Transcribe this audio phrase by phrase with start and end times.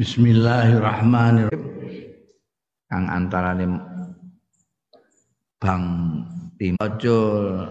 [0.00, 1.60] Bismillahirrahmanirrahim.
[2.88, 3.68] Kang antarane
[5.60, 5.84] bang
[6.56, 7.68] timocul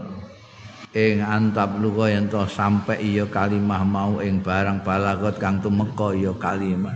[0.93, 6.29] ing antap luga yen to sampe iya kalimah mau ing barang balagot kang tumeka iya
[6.37, 6.93] kalimah.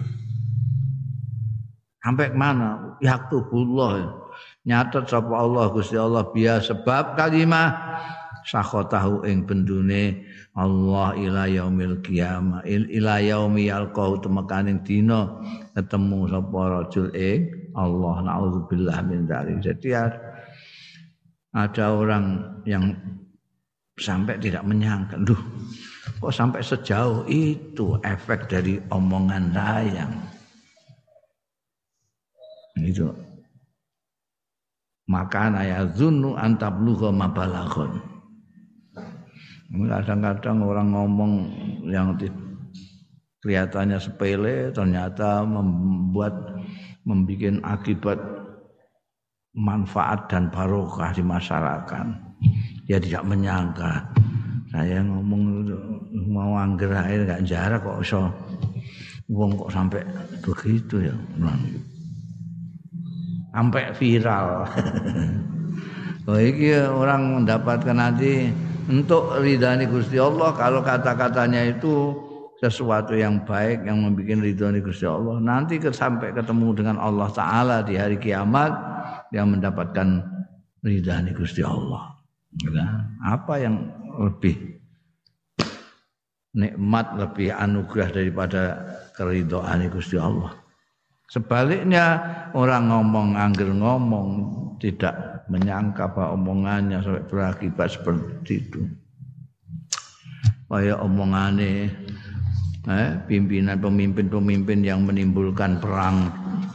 [1.97, 2.93] Sampai mana?
[3.01, 4.13] Yaktubullah.
[4.69, 7.73] Nyatet sapa Allah Gusti Allah biya sebab kalimah
[8.45, 12.61] sakhotahu ing bendune Allah ila yaumil qiyamah.
[12.69, 15.41] Ila yaumi yalqau temekaning dina
[15.73, 18.15] ketemu sapa rajul ing Allah.
[18.21, 19.65] Naudzubillah min dzalik.
[19.65, 19.97] Jadi
[21.53, 22.25] ada orang
[22.69, 22.93] yang
[23.97, 25.37] sampai tidak menyangka duh
[26.17, 30.05] kok sampai sejauh itu efek dari omongan saya?
[32.77, 33.09] Itu
[35.05, 38.12] maka ya zunnu antablugha mabalaghun
[39.73, 41.33] Kadang-kadang orang ngomong
[41.89, 42.13] yang
[43.41, 46.61] kelihatannya sepele ternyata membuat
[47.09, 48.21] membuat akibat
[49.57, 52.05] manfaat dan barokah di masyarakat.
[52.85, 54.13] Dia tidak menyangka.
[54.69, 55.65] Saya ngomong
[56.29, 58.29] mau angger air nggak jarak kok so
[59.25, 60.05] wong kok sampai
[60.45, 61.15] begitu ya.
[63.49, 64.47] Sampai viral.
[66.23, 68.47] Oh, ini orang mendapatkan nanti
[68.89, 72.15] untuk ridhani Gusti Allah kalau kata-katanya itu
[72.59, 77.99] sesuatu yang baik yang membuat ridhani Gusti Allah nanti sampai ketemu dengan Allah Taala di
[77.99, 78.71] hari kiamat
[79.35, 80.23] yang mendapatkan
[80.83, 82.13] ridhani Gusti Allah.
[82.69, 83.81] Nah, apa yang
[84.21, 84.77] lebih
[86.53, 88.61] nikmat lebih anugerah daripada
[89.17, 90.53] keridhaan Gusti Allah?
[91.33, 92.21] Sebaliknya
[92.53, 94.29] orang ngomong angger ngomong
[94.83, 98.83] tidak menyangka bahwa omongannya sampai berakibat seperti itu.
[100.67, 101.87] Kayak omongannya
[102.91, 106.27] eh, pimpinan pemimpin-pemimpin yang menimbulkan perang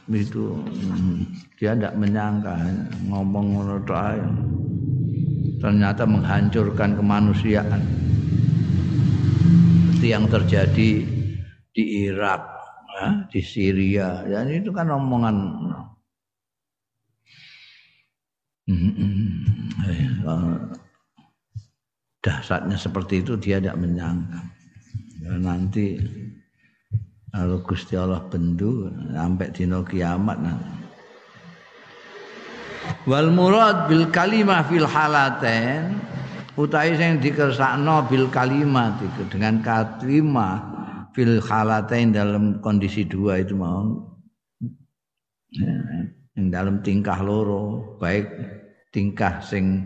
[0.09, 1.29] itu hmm,
[1.61, 2.57] dia tidak menyangka
[3.13, 3.77] ngomong ngono
[5.61, 7.83] ternyata menghancurkan kemanusiaan.
[9.99, 10.91] Seperti yang terjadi
[11.75, 12.41] di Irak
[13.03, 14.25] eh, di Syria.
[14.25, 15.37] Dan itu kan omongan
[22.21, 24.45] Dahsyatnya seperti itu dia tidak menyangka.
[25.25, 25.97] Ya, nanti
[27.33, 30.73] kalau Gusti Allah bendu sampai dino kiamat nanti.
[33.09, 35.97] Wal murad bil kalimah fil halaten
[36.59, 40.61] utai sing dikersakno bil kalimat itu dengan kalimat
[41.17, 44.09] fil halaten dalam kondisi dua itu mau
[45.53, 45.73] ya,
[46.37, 48.58] yang dalam tingkah loro baik
[48.93, 49.85] tingkah sing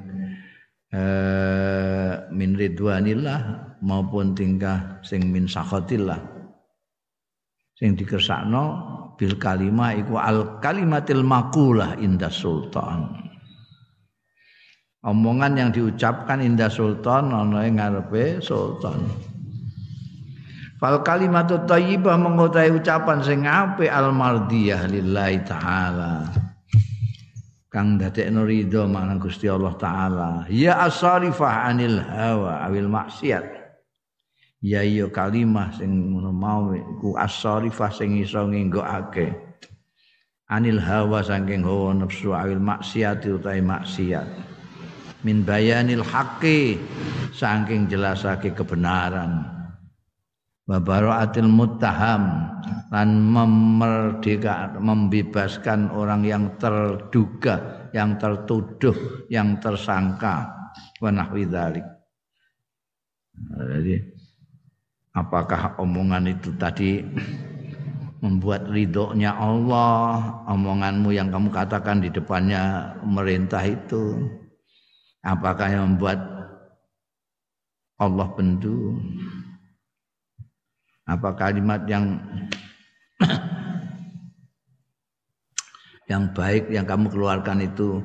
[0.92, 3.40] eh, min ridwanillah
[3.82, 6.20] maupun tingkah sing min sakhatillah.
[7.74, 8.64] Sing dikersakno
[9.18, 13.10] bil kalimah iku al kalimatil makulah indah sultan.
[15.02, 19.02] Omongan yang diucapkan indah sultan ana ngarepe sultan.
[20.78, 26.26] Fal kalimatut thayyibah mengutai ucapan sing apik al mardiyah lillahi taala
[27.72, 30.30] kang dadekno ridho marang Gusti Allah taala.
[30.52, 33.48] Ya asarifah anil hawa awil maksiat.
[34.62, 39.34] Ya iya kalimah sing ngono mau iku asarifah sing iso nginggokake
[40.52, 44.28] anil hawa saking hawa nafsu awil maksiat utahe maksiat.
[45.24, 46.76] Min bayanil haqqi
[47.32, 49.48] saking jelasake kebenaran.
[50.68, 52.52] Wa baraatil muttaham
[52.92, 60.52] lan memerdeka membebaskan orang yang terduga yang tertuduh yang tersangka.
[61.00, 61.84] Wa nahwi dzalik.
[63.32, 63.96] Jadi
[65.16, 67.00] apakah omongan itu tadi
[68.22, 74.20] membuat ridhonya Allah omonganmu yang kamu katakan di depannya pemerintah itu?
[75.24, 76.20] Apakah yang membuat
[77.96, 79.00] Allah bendu?
[81.02, 82.20] Apa kalimat yang
[86.12, 88.04] yang baik yang kamu keluarkan itu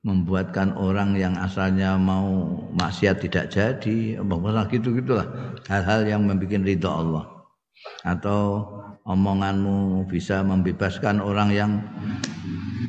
[0.00, 5.28] membuatkan orang yang asalnya mau maksiat tidak jadi masalah gitu gitulah
[5.68, 7.24] hal-hal yang membuat ridho Allah.
[8.04, 8.68] Atau
[9.04, 11.72] omonganmu bisa membebaskan orang yang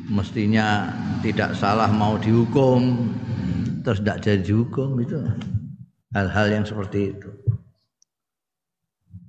[0.08, 0.92] mestinya
[1.24, 3.12] tidak salah mau dihukum
[3.82, 5.16] terus tidak jadi dihukum itu
[6.12, 7.28] hal-hal yang seperti itu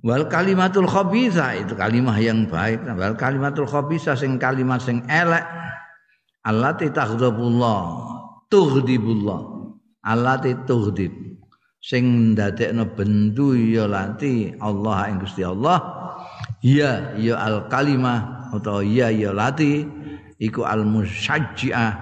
[0.04, 2.84] Wal kalimatul khabisa itu kalimat yang baik.
[2.84, 5.42] Wal kalimatul khabisa sing kalimat sing elek.
[6.44, 7.80] Allati taghdabullah,
[8.52, 9.40] tughdibullah.
[10.04, 11.08] Allati tughdib.
[11.80, 15.84] Sing ndadekno bendu ya lati Allah ing Gusti Allah
[16.64, 19.84] iya ya al kalimah atau iya ya lati
[20.40, 21.92] iku al musajjiah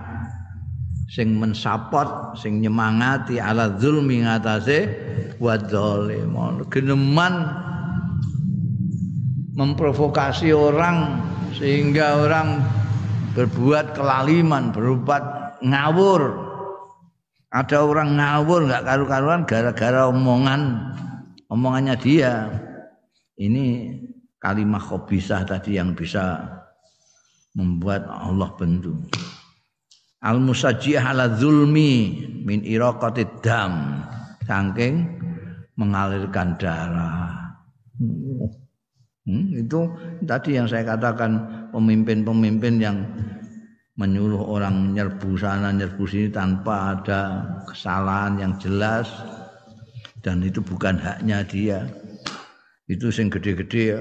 [1.10, 4.78] sing mensupport sing nyemangati ala zulmi ngatasé
[5.42, 6.30] wa zalim
[6.70, 7.34] geneman
[9.52, 11.20] memprovokasi orang
[11.52, 12.64] sehingga orang
[13.36, 15.24] berbuat kelaliman, berbuat
[15.64, 16.52] ngawur.
[17.52, 20.92] Ada orang ngawur nggak karu-karuan gara-gara omongan
[21.52, 22.48] omongannya dia.
[23.36, 23.92] Ini
[24.40, 26.40] kalimat khobisah tadi yang bisa
[27.52, 28.96] membuat Allah bendu.
[30.24, 34.00] Al musajjih ala zulmi min iraqatid dam.
[34.48, 35.06] Saking
[35.76, 37.58] mengalirkan darah.
[39.22, 39.86] Hmm, itu
[40.26, 43.06] tadi yang saya katakan pemimpin-pemimpin yang
[43.94, 49.06] menyuruh orang nyerbu sana nyerbu sini tanpa ada kesalahan yang jelas.
[50.22, 51.86] Dan itu bukan haknya dia.
[52.90, 54.00] Itu sing gede-gede ya.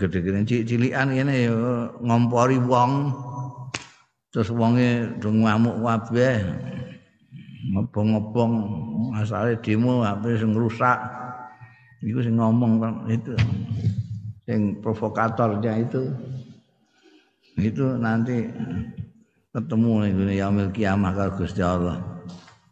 [0.00, 1.56] Gede-gede cilian ini ya
[2.00, 3.12] ngompori wong.
[4.32, 6.44] Terus wonge do ngamuk kabeh.
[7.76, 8.52] Ngobong-ngobong
[9.20, 10.96] asale demo apa sing rusak.
[12.00, 13.36] Iku sing ngomong itu
[14.50, 16.10] yang provokatornya itu
[17.54, 18.50] itu nanti
[19.54, 21.98] ketemu nih yaumil kiamah kalau Gusti Allah.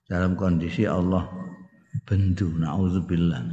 [0.08, 1.28] Dalam kondisi Allah
[2.08, 3.44] bendu naudzubillah.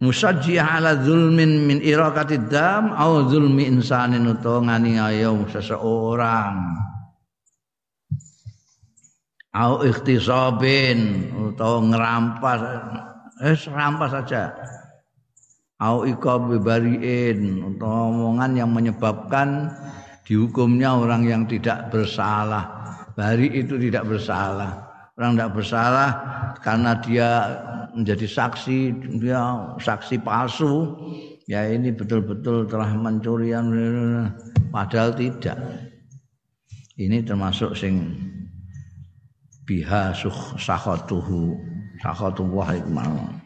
[0.00, 6.56] Musajjih ala zulmin min iraqati dam au zulmi insanin utawa nganiaya seseorang.
[9.50, 12.60] Au ikhtisabin utawa ngerampas
[13.42, 14.54] eh rampas saja
[15.80, 19.72] au iqab bariin atau omongan yang menyebabkan
[20.28, 22.68] dihukumnya orang yang tidak bersalah.
[23.16, 24.86] Bari itu tidak bersalah.
[25.16, 26.10] Orang tidak bersalah
[26.60, 27.28] karena dia
[27.96, 28.78] menjadi saksi,
[29.20, 29.40] dia
[29.80, 30.96] saksi palsu.
[31.50, 33.66] Ya ini betul-betul telah mencurian
[34.70, 35.58] padahal tidak.
[37.00, 38.14] Ini termasuk sing
[39.64, 41.58] biha suh sakhatuhu
[42.04, 43.39] sakhatuwah itu mau.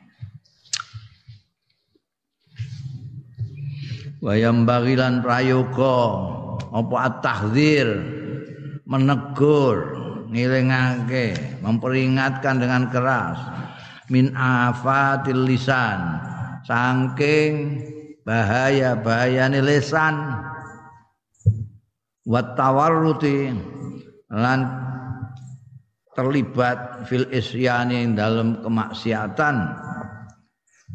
[4.25, 6.01] Wayam bagilan prayoga
[6.73, 7.89] apa at-tahdzir
[8.89, 10.01] menegur
[10.33, 13.37] ngilingake memperingatkan dengan keras
[14.09, 16.25] min afatil lisan
[16.65, 17.85] saking
[18.25, 20.17] bahaya bahayane lisan
[22.25, 23.53] wat tawarruti
[24.33, 24.61] lan
[26.17, 29.69] terlibat fil isyani dalam kemaksiatan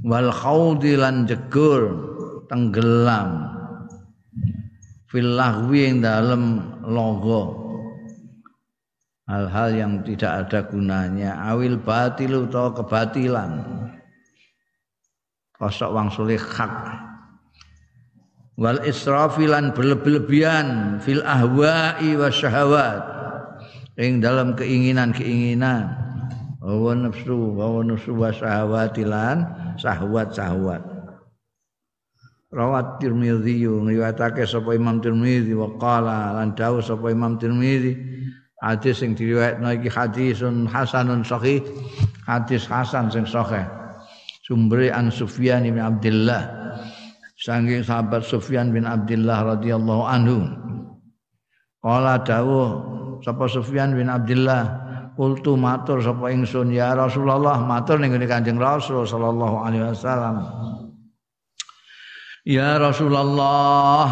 [0.02, 2.09] wal khawdi lan jegur
[2.50, 3.56] tenggelam.
[5.10, 6.44] Fil lahwi yang dalam
[6.84, 7.70] logo.
[9.30, 11.38] Hal-hal yang tidak ada gunanya.
[11.54, 13.62] Awil batil atau kebatilan.
[15.54, 16.74] Kosok wang sulih hak
[18.60, 23.02] wal israfilan berlebih-lebihan fil ahwa'i wa syahawat.
[24.00, 25.94] Yang dalam keinginan-keinginan.
[26.60, 29.38] Wa nafsu wa nafsu wa syahawatilan
[29.78, 30.89] syahwat-syahwat
[32.50, 37.94] rawat Tirmizi ngriwayatake sapa Imam Tirmizi wa qala lan dawuh sapa Imam Tirmizi
[38.60, 41.62] hadis sing diriwayatno iki hadisun hasanun sahih
[42.26, 43.66] hadis hasan sing sahih.
[44.50, 46.50] Sumber an Sufyan bin Abdullah
[47.38, 50.50] saking sahabat Sufyan bin Abdullah radhiyallahu anhu.
[51.86, 52.70] Qala dawuh
[53.22, 59.68] sapa Sufyan bin Abdullah Kultu matur sapa ingsun ya Rasulullah matur ning Kanjeng Rasul sallallahu
[59.68, 60.48] alaihi wasallam
[62.50, 64.10] Ya Rasulullah.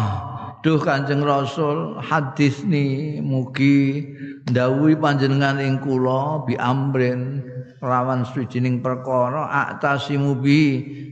[0.62, 4.06] Duh Kanjeng Rasul hadis ni mugi
[4.46, 7.42] ndawuhi panjenengan ing kula bi amrin
[7.82, 10.62] lawan suwijining perkara aktasimu bi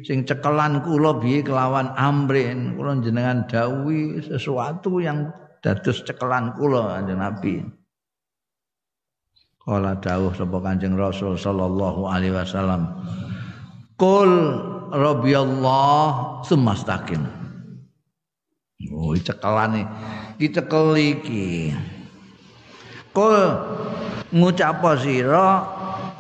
[0.07, 2.79] sing cekelan kula bi kelawan amrin.
[2.79, 5.27] Kula jenengan dawuhi sesuatu yang
[5.67, 7.55] dados cekelan kula Kanjeng Nabi.
[9.67, 13.03] Kala dawuh sapa Kanjeng Rasul sallallahu alaihi wasallam
[13.99, 14.31] Kul
[14.97, 17.23] rabbiyallah sumastaqim.
[18.93, 19.85] Oh, cekelane
[20.41, 21.77] dicekel iki.
[23.13, 23.37] Kul
[24.33, 25.65] ngucap sira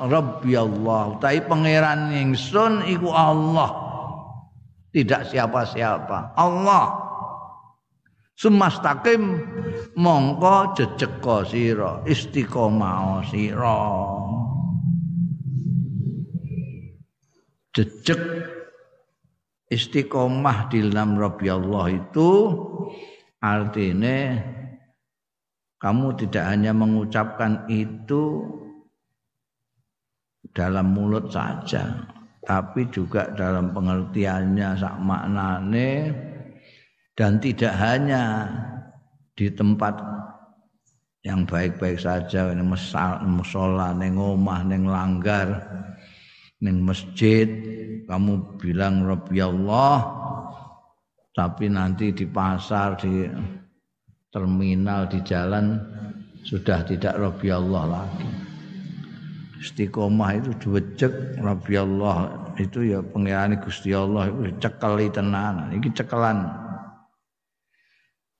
[0.00, 3.72] rabbiyallah, tapi pangeran ingsun iku Allah.
[4.92, 6.36] Tidak siapa-siapa.
[6.36, 7.04] Allah.
[8.36, 9.40] Sumastaqim
[9.96, 13.80] mongko jejeka sira, istiqomah sira.
[17.76, 18.20] jejak
[19.70, 22.30] istiqomah di dalam Rabbi Allah itu
[23.42, 24.38] artinya
[25.82, 28.46] kamu tidak hanya mengucapkan itu
[30.54, 32.06] dalam mulut saja
[32.46, 36.14] tapi juga dalam pengertiannya sak maknane
[37.18, 38.46] dan tidak hanya
[39.34, 39.98] di tempat
[41.26, 45.58] yang baik-baik saja ini musola neng omah neng langgar
[46.62, 47.50] neng masjid
[48.06, 49.98] kamu bilang Rabbi Allah.
[51.36, 53.28] Tapi nanti di pasar di
[54.32, 55.76] terminal di jalan
[56.40, 58.30] sudah tidak Rabbi Allah lagi.
[59.60, 62.48] Istiqomah itu duwejek Rabbi Allah.
[62.56, 65.76] Itu ya pengiran Gusti Allah itu cekeli tenan.
[65.76, 66.38] Ini cekelan.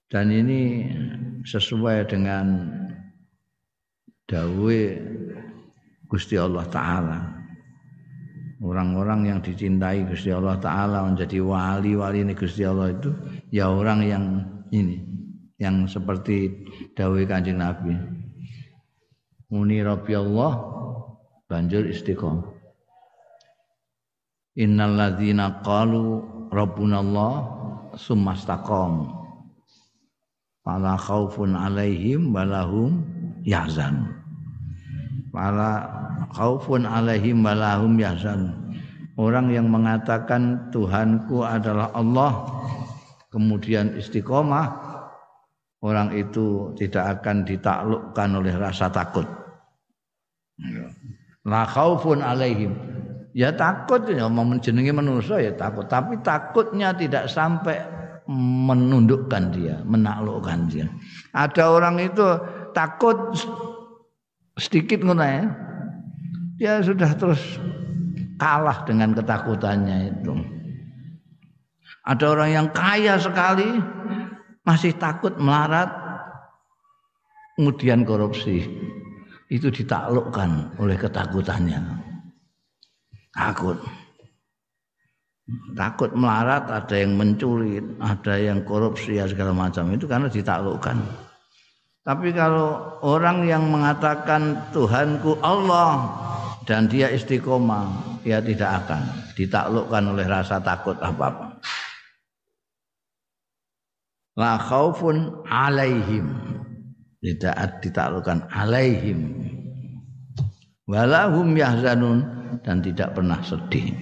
[0.08, 0.88] Dan ini
[1.44, 2.70] sesuai dengan
[4.24, 4.80] dawe
[6.08, 7.35] Gusti Allah taala
[8.62, 13.12] orang-orang yang dicintai Gusti Allah taala menjadi wali-wali ini Gusti Allah itu
[13.52, 14.24] ya orang yang
[14.72, 15.02] ini
[15.56, 16.52] yang seperti
[16.92, 17.92] dawe Kanjeng Nabi.
[19.46, 20.52] Muni Rabbi Allah
[21.46, 22.56] banjur istiqomah.
[24.56, 27.34] Innal ladzina qalu rabbuna Allah
[27.96, 29.12] sumastaqam
[30.64, 33.04] fala khaufun alaihim walahum
[33.44, 34.16] yahzan
[35.28, 35.84] fala
[36.32, 38.52] khaufun alaihim walahum yahzan
[39.16, 42.46] orang yang mengatakan Tuhanku adalah Allah
[43.32, 44.66] kemudian istiqomah
[45.84, 49.26] orang itu tidak akan ditaklukkan oleh rasa takut
[51.44, 52.72] la khaufun alaihim
[53.36, 57.96] ya takut ya mau menjenengi manusia ya takut tapi takutnya tidak sampai
[58.26, 60.86] menundukkan dia, menaklukkan dia.
[61.30, 62.26] Ada orang itu
[62.74, 63.38] takut
[64.58, 65.46] sedikit ngono ya.
[66.56, 67.60] Dia sudah terus
[68.40, 70.32] kalah dengan ketakutannya itu.
[72.06, 73.66] Ada orang yang kaya sekali
[74.64, 75.92] masih takut melarat
[77.60, 78.64] kemudian korupsi.
[79.52, 81.80] Itu ditaklukkan oleh ketakutannya.
[83.36, 83.76] Takut
[85.78, 90.98] takut melarat, ada yang mencuri, ada yang korupsi segala macam itu karena ditaklukkan.
[92.06, 96.06] Tapi kalau orang yang mengatakan Tuhanku Allah
[96.66, 99.02] dan dia istiqomah, ya tidak akan
[99.38, 101.62] ditaklukkan oleh rasa takut apa-apa.
[104.36, 106.26] La khaufun alaihim.
[107.22, 109.32] Tidak ditaklukkan alaihim.
[110.84, 112.22] Walahum yahzanun
[112.62, 113.96] dan tidak pernah sedih.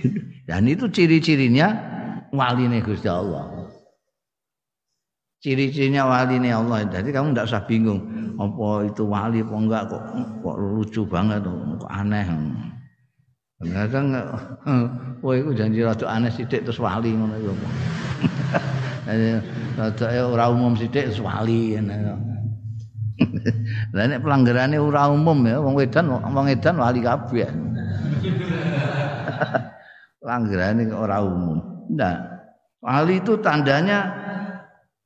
[0.44, 1.72] Dan itu ciri-cirinya
[2.34, 3.53] wali Gusti Allah.
[5.44, 6.88] Ciri-cirinya wali nih Allah.
[6.88, 8.00] Jadi kamu tidak usah bingung
[8.40, 10.00] apa itu wali apa enggak kok
[10.40, 12.24] kok lucu banget kok aneh.
[13.60, 14.16] Kadang
[15.20, 17.52] oh itu janji rada aneh sithik terus wali ngono iku.
[19.76, 21.76] Rada ora umum sithik terus wali
[23.94, 27.52] Lah nek pelanggarane ora umum ya wong wedan wong edan wali kabeh.
[30.24, 31.60] Pelanggaran ini orang umum.
[31.92, 32.16] Nah,
[32.80, 34.23] wali itu tandanya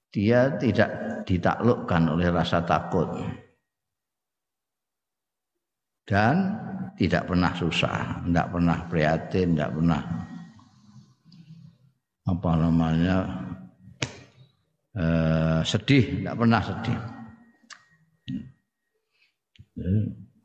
[0.08, 0.90] dia tidak
[1.28, 3.08] ditaklukkan oleh rasa takut.
[6.08, 6.56] Dan
[6.96, 10.02] tidak pernah susah, tidak pernah prihatin, tidak pernah
[12.24, 13.16] apa namanya
[14.96, 16.98] eh, sedih, tidak pernah sedih.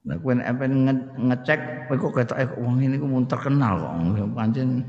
[0.04, 1.00] Nah, kowe nek pengen
[1.32, 3.96] ngecek kok ketoke wong ini ku mun terkenal kok.
[4.36, 4.84] Pancen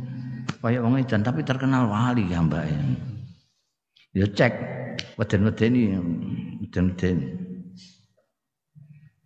[0.59, 3.14] kaya wong edan tapi terkenal wali ya Mbak.
[4.15, 4.55] Ya cek
[5.19, 5.99] weden-wedeni
[6.63, 7.19] weden-weden.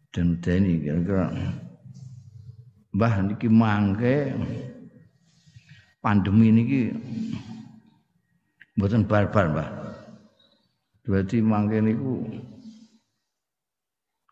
[0.09, 1.25] Weden-wedeni kira-kira
[2.97, 4.33] Mbah niki mangke
[6.01, 6.81] pandemi niki
[8.81, 9.69] mboten barbar, Mbah.
[11.05, 12.25] Berarti mangke niku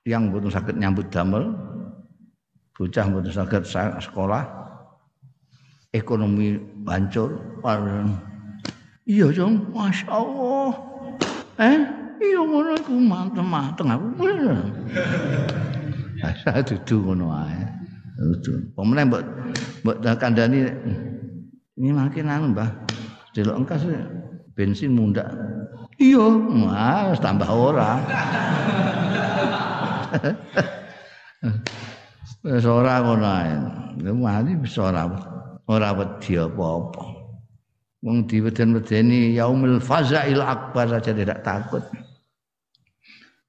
[0.08, 1.52] yang butuh sakit nyambut damel
[2.78, 3.62] bocah butuh sakit
[4.00, 4.46] sekolah
[5.90, 7.60] ekonomi hancur
[9.06, 10.74] iya jong masya Allah
[11.62, 11.78] eh
[12.18, 14.26] iya ngono iku manteng aku
[16.42, 17.62] saya duduk ngono ae
[18.18, 19.22] duduk pemenang mbok
[19.86, 20.66] mbok kandhani
[21.78, 22.70] ini makin anu Mbah
[23.30, 23.86] delok engkas
[24.58, 25.30] bensin mundak
[26.02, 28.02] iya mas tambah ora
[32.46, 33.58] Wis ora ngono ae.
[34.62, 35.02] Wis ora
[35.66, 37.15] ora wedi apa-apa.
[38.06, 41.82] Wong diweden-wedeni yaumil fazail akbar saja tidak takut.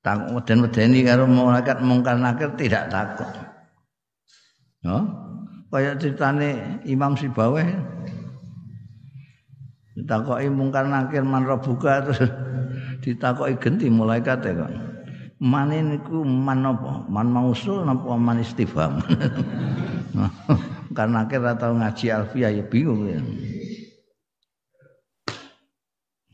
[0.02, 3.30] Takut weden-wedeni karo malaikat mungkar nakir tidak takut.
[4.82, 5.06] No?
[5.70, 7.70] Kayak ceritane Imam Sibaweh
[9.94, 12.26] ditakoki mungkar nakir man buka terus
[13.06, 14.74] ditakoki genti malaikat ya kok.
[15.38, 17.06] man niku man apa?
[17.06, 18.98] Man mausul napa man istifham?
[20.98, 23.22] karena kira tahu ngaji alfiah ya bingung ya.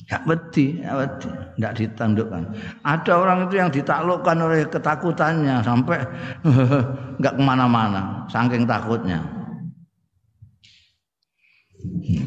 [0.04, 1.30] Gak wedi, gak wedi,
[1.64, 2.44] gak ditandukkan.
[2.84, 6.04] Ada orang itu yang ditaklukkan oleh ketakutannya sampai
[7.24, 9.24] gak ke mana-mana, saking takutnya.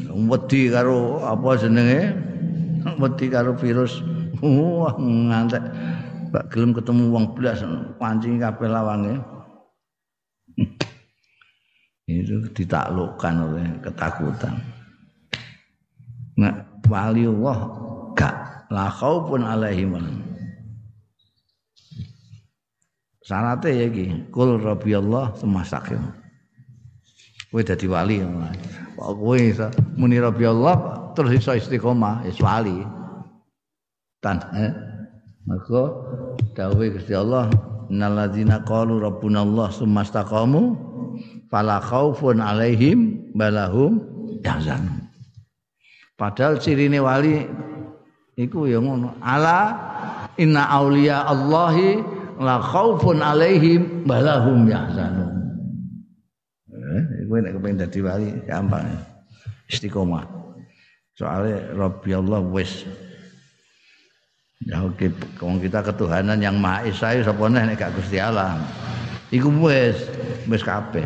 [0.09, 2.17] Wedi karo apa jenenge?
[2.97, 4.01] Wedi karo virus.
[4.41, 5.61] Wah, ngantek.
[6.33, 7.61] Gak gelem ketemu wong blas
[8.01, 9.21] pancing kabeh lawange.
[12.09, 14.55] Itu ditaklukkan oleh ketakutan.
[16.37, 17.57] Nah, wali Allah
[18.15, 18.35] gak
[18.71, 19.95] la khaufun alaihim.
[23.27, 25.99] Syaratnya ya iki kul rabbi Allah semasakin
[27.51, 28.23] kowe dadi wali
[28.95, 29.39] kok kowe
[29.99, 32.83] muni rabbi Allah terus iso istiqomah ya wali.
[34.23, 34.71] Tan eh?
[35.47, 35.81] maka
[36.57, 37.47] dawuh Gusti Allah
[37.87, 40.75] innalladzina qalu rabbuna Allah sumastaqamu
[41.47, 44.03] fala khaufun alaihim balahum
[44.43, 45.06] yahzanun
[46.17, 47.45] Padahal cirine wali
[48.33, 49.13] iku ya ngono.
[49.21, 49.77] Ala
[50.41, 52.01] inna auliya Allahi
[52.41, 55.29] la khaufun alaihim balahum yahzanun.
[56.73, 58.89] Eh, iku nek kepengin dadi wali gampang.
[59.69, 60.25] Istiqomah.
[61.13, 62.85] Soalnya Rabbi Allah wis
[64.65, 68.57] Ya oke, kalau kita ketuhanan yang Maha Esa sapa nek gak Gusti Allah.
[69.29, 70.01] Iku wis
[70.49, 71.05] wis kabeh.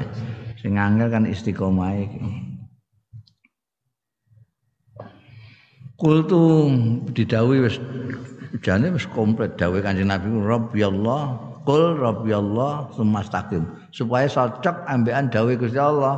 [0.55, 2.50] Sing angel kan istiqomah iki.
[6.01, 6.65] Kultu
[7.13, 7.77] didawi wis
[8.65, 9.53] jane wis komplit.
[9.53, 13.69] Dawe Kanjeng Nabi Rabbi Allah kul Rabbi Allah sumastaqim.
[13.93, 16.17] Supaya cocok ambekan dawe Gusti Allah.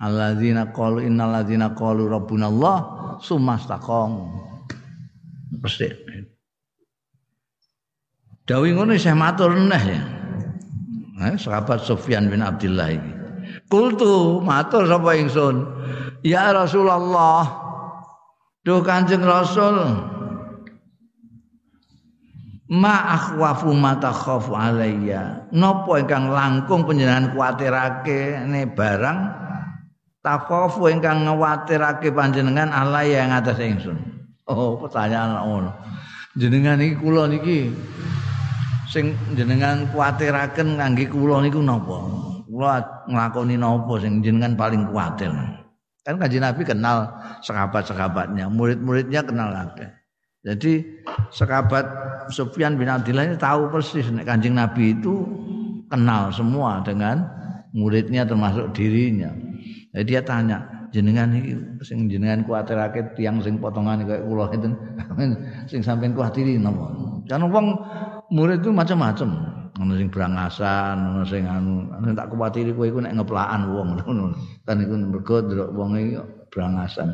[0.00, 2.76] Alladzina qalu innalladzina qalu rabbuna Allah
[3.20, 4.32] sumastaqam
[5.60, 5.92] mesti.
[8.48, 10.02] Dawe ngono isih matur neh ya.
[11.20, 13.12] Eh, sahabat Sufyan bin Abdullah iki.
[13.68, 15.68] Kultu matur sapa ingsun?
[16.24, 17.59] Ya Rasulullah
[18.60, 19.76] Duh Kanjeng Rasul
[22.70, 25.50] Ma akhwafu mata khafu alayya.
[25.50, 29.18] Napa ingkang langkung panjenengan kuwatirake ne barang
[30.22, 33.98] takhafu ingkang nguwatirake panjenengan alayya ing atas ingsun.
[34.46, 35.74] Oh, pertanyaan ngono.
[36.38, 37.74] Jenengan iki kula niki
[38.86, 41.98] sing jenengan kuwatiraken kangge kula niku napa?
[42.46, 45.34] Kula nglakoni napa sing jenengan paling kuwatir?
[46.10, 47.06] Kan kanji Nabi kenal
[47.46, 49.86] sekabat-sekabatnya, murid-muridnya kenal kabeh.
[50.42, 50.82] Jadi
[51.30, 51.86] sekabat
[52.34, 55.22] Sufyan bin Abdullah ini tahu persis nek Kanjeng Nabi itu
[55.86, 57.22] kenal semua dengan
[57.70, 59.30] muridnya termasuk dirinya.
[59.94, 60.58] Jadi dia tanya,
[60.90, 61.54] jenengan iki
[61.86, 64.74] sing jenengan kuwatirake tiyang sing potongan kayak kula itu
[65.70, 66.90] sing sampean kuwatiri napa?
[67.30, 67.78] Kan wong
[68.34, 71.88] murid itu macam-macam ana sing brangasan ana sing anu.
[72.04, 73.88] Sing tak kuwatiri kowe iku nek ngeplaan wong.
[74.04, 74.36] Ngono.
[74.68, 76.20] Kan iku mergo ndelok wong iki
[76.52, 77.08] brangasan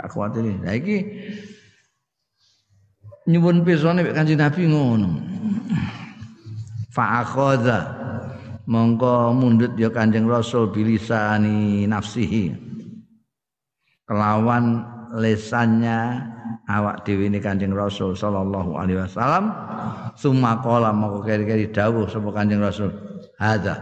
[0.00, 0.56] tak kuwatiri.
[0.64, 0.96] La iki
[3.28, 5.10] nyuwun pirsane mek Kanjeng Nabi ngono.
[6.88, 7.78] Fa akhadha
[8.64, 12.64] mongko mundut ya Kanjeng Rasul bilisani nafsihi.
[14.06, 16.22] Kelawan lesannya
[16.66, 19.52] awak dhewe ini Kanjeng Rasul sallallahu alaihi wasallam.
[20.18, 22.90] Summa qala moko keri-keri dawuh sapa Kanjeng Rasul.
[23.38, 23.76] Hadza.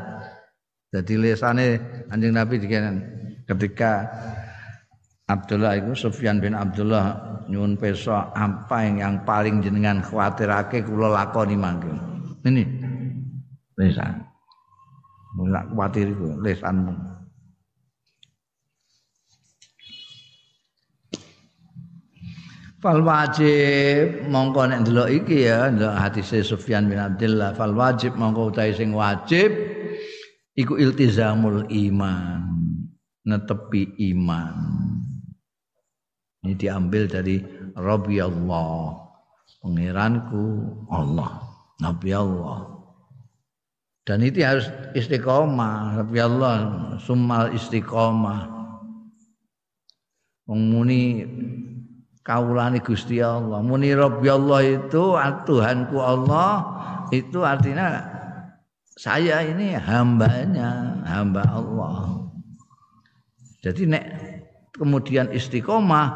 [0.92, 2.96] Dadi lesane Kanjeng Nabi dikenen
[3.48, 4.08] ketika
[5.24, 11.56] Abdullah itu Sufyan bin Abdullah nyuwun pesa apa yang, yang paling jenengan khawatirake kula lakoni
[11.56, 11.88] mangke
[12.44, 12.64] ini.
[13.80, 14.22] Lesan.
[15.34, 17.13] Mulak kuwatir iku lesanmu
[22.84, 28.52] Fal wajib mongko nek ndelok iki ya ndelok hadis Sufyan bin Abdullah fal wajib mongko
[28.52, 29.56] utahe sing wajib
[30.52, 32.44] iku iltizamul iman
[33.24, 34.52] netepi iman.
[36.44, 37.40] Ini diambil dari
[37.72, 39.00] Rabbi Allah
[39.64, 40.44] pangeranku
[40.92, 41.40] Allah
[41.80, 42.68] Nabi Allah
[44.04, 46.56] dan itu harus istiqomah Rabbi Allah
[47.00, 48.52] summal istiqomah.
[50.52, 51.24] Muni
[52.24, 53.60] kaulane Gusti Allah.
[53.60, 55.14] Muni Rabbi Allah itu
[55.46, 56.50] Tuhanku Allah
[57.12, 58.00] itu artinya
[58.96, 62.24] saya ini hambanya, hamba Allah.
[63.60, 64.04] Jadi nek
[64.74, 66.06] kemudian istiqomah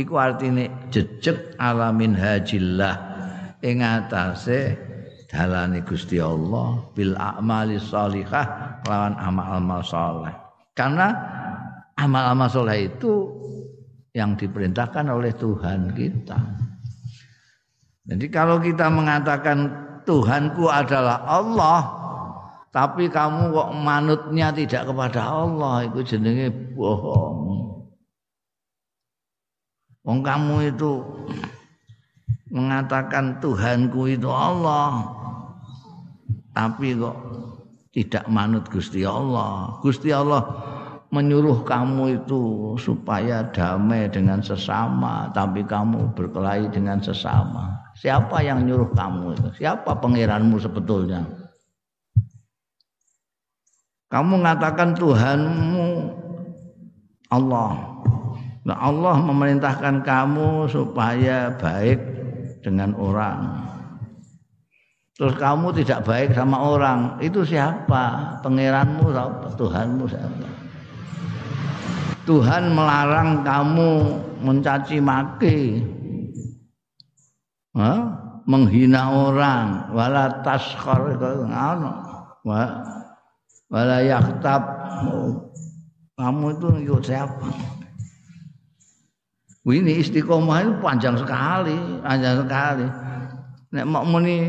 [0.00, 2.94] iku artine jejeg alamin hajillah
[3.62, 4.76] ing atase
[5.28, 10.34] dalane Gusti Allah bil a'mali shalihah lawan amal-amal saleh.
[10.72, 11.10] Karena
[11.96, 13.37] amal-amal saleh itu
[14.18, 16.38] yang diperintahkan oleh Tuhan kita.
[18.10, 21.98] Jadi kalau kita mengatakan Tuhanku adalah Allah,
[22.68, 27.40] tapi kamu kok manutnya tidak kepada Allah itu jenenge bohong
[30.04, 30.92] wong kamu itu
[32.52, 35.04] mengatakan Tuhanku itu Allah
[36.52, 37.16] tapi kok
[37.92, 40.44] tidak manut Gusti Allah Gusti Allah
[41.08, 48.92] menyuruh kamu itu supaya damai dengan sesama tapi kamu berkelahi dengan sesama siapa yang nyuruh
[48.92, 51.24] kamu itu siapa pangeranmu sebetulnya
[54.08, 55.88] kamu mengatakan Tuhanmu
[57.28, 57.72] Allah.
[58.64, 62.00] Nah, Allah memerintahkan kamu supaya baik
[62.64, 63.68] dengan orang.
[65.16, 68.38] Terus kamu tidak baik sama orang, itu siapa?
[68.40, 69.46] Pangeranmu siapa?
[69.58, 70.48] Tuhanmu siapa?
[72.28, 73.90] Tuhan melarang kamu
[74.44, 75.80] mencaci maki.
[77.72, 78.18] Hah?
[78.48, 79.92] menghina orang.
[79.92, 81.92] Wala taskhar ngono.
[83.68, 84.62] Wala yaktab
[86.16, 87.48] kamu itu ikut siapa?
[89.68, 92.88] Ini istiqomah itu panjang sekali panjang sekali.
[93.76, 94.48] Nek mau muni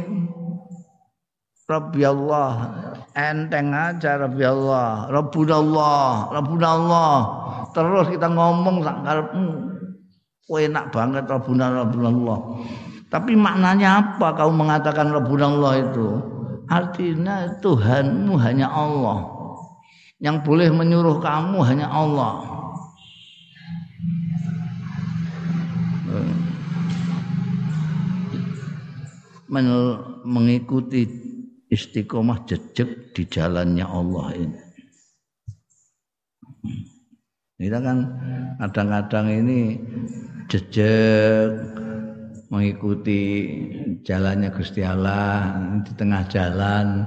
[1.67, 2.71] Rabbi Allah
[3.11, 5.11] enteng aja Rabbi Allah.
[5.11, 6.07] Rabbuna Allah
[6.39, 7.19] Rabbuna Allah
[7.75, 9.49] terus kita ngomong sak karepmu
[10.49, 12.39] enak banget Rabbuna Rabbuna Allah
[13.09, 16.07] tapi maknanya apa kau mengatakan Rabbuna Allah itu
[16.69, 19.25] Artinya Tuhanmu hanya Allah.
[20.21, 22.45] Yang boleh menyuruh kamu hanya Allah.
[29.49, 29.65] Men
[30.21, 31.09] mengikuti
[31.73, 34.61] istiqomah jejak di jalannya Allah ini.
[37.59, 38.07] Kita kan
[38.55, 39.75] kadang-kadang ini
[40.47, 41.59] jejak
[42.47, 43.21] mengikuti
[44.07, 47.03] jalannya Gusti Allah di tengah jalan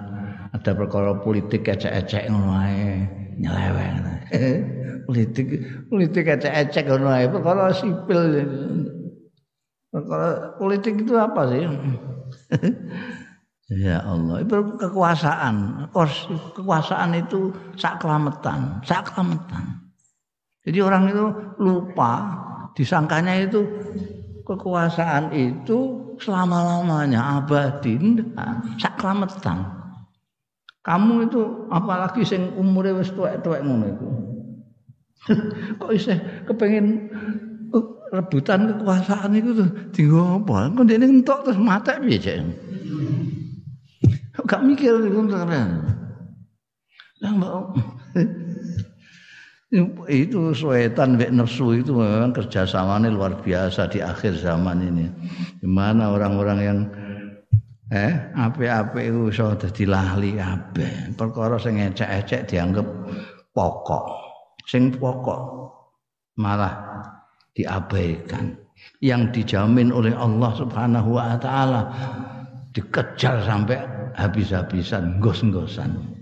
[0.53, 3.01] ada perkara politik ecek-ecek ngono ae
[3.41, 3.97] nyeleweng.
[5.09, 5.49] Politik
[5.88, 8.23] politik ecek-ecek ngono ae perkara sipil.
[9.88, 11.65] Perkara politik itu apa sih?
[13.73, 15.88] Ya Allah itu kekuasaan.
[15.97, 19.83] Kekuasaan itu sak kelametan sak kelametan
[20.62, 21.25] jadi orang itu
[21.59, 22.12] lupa
[22.79, 23.66] disangkanya itu
[24.46, 27.98] kekuasaan itu selama-lamanya abadi
[28.79, 29.83] sak klametan
[30.83, 34.09] kamu itu apalagi sing umure wis tuwek-tuwek ngono iku.
[35.79, 36.18] Kok isih
[36.51, 37.07] kepengin
[37.70, 39.70] uh, rebutan kekuasaan itu tuh?
[39.94, 40.75] Tinggal apa?
[40.75, 42.42] Kok dene entok terus mata cek?
[44.42, 45.70] Gak mikir iku keren
[47.22, 47.55] mbak
[50.04, 55.08] itu setan wek nafsu itu memang kerjasamanya luar biasa di akhir zaman ini.
[55.64, 56.78] Gimana orang-orang yang
[57.88, 61.16] eh ape-ape itu iso dadi lahli kabeh.
[61.16, 62.85] Perkara sing ecek-ecek dianggap
[63.56, 64.04] pokok.
[64.68, 65.40] Sing pokok
[66.37, 66.76] malah
[67.56, 68.52] diabaikan.
[69.00, 71.80] Yang dijamin oleh Allah Subhanahu wa taala
[72.76, 73.78] dikejar sampai
[74.18, 76.21] habis-habisan, gos-gosan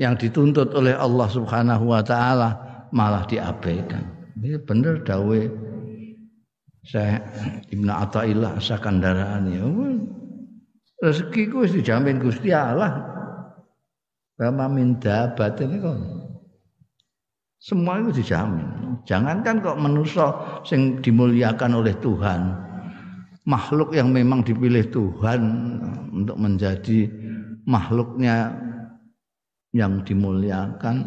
[0.00, 2.56] yang dituntut oleh Allah Subhanahu wa taala
[2.88, 4.00] malah diabaikan.
[4.40, 5.40] Ini benar dawe
[6.80, 7.20] saya
[7.68, 9.60] Ibnu Athaillah Sakandarani.
[11.04, 12.96] Rezeki ku dijamin Gusti Allah.
[14.40, 15.96] Rama min dabat ini kok.
[17.60, 18.96] Semua itu dijamin.
[19.04, 20.32] Jangankan kok manusia
[20.64, 22.56] sing dimuliakan oleh Tuhan.
[23.44, 25.40] Makhluk yang memang dipilih Tuhan
[26.08, 27.04] untuk menjadi
[27.68, 28.48] makhluknya
[29.70, 31.06] yang dimuliakan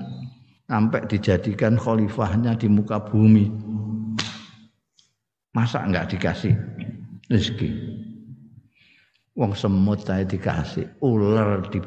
[0.68, 3.52] sampai dijadikan khalifahnya di muka bumi.
[5.54, 6.56] Masa enggak dikasih
[7.30, 7.70] rezeki?
[9.34, 11.82] Wong semut saya dikasih, ular di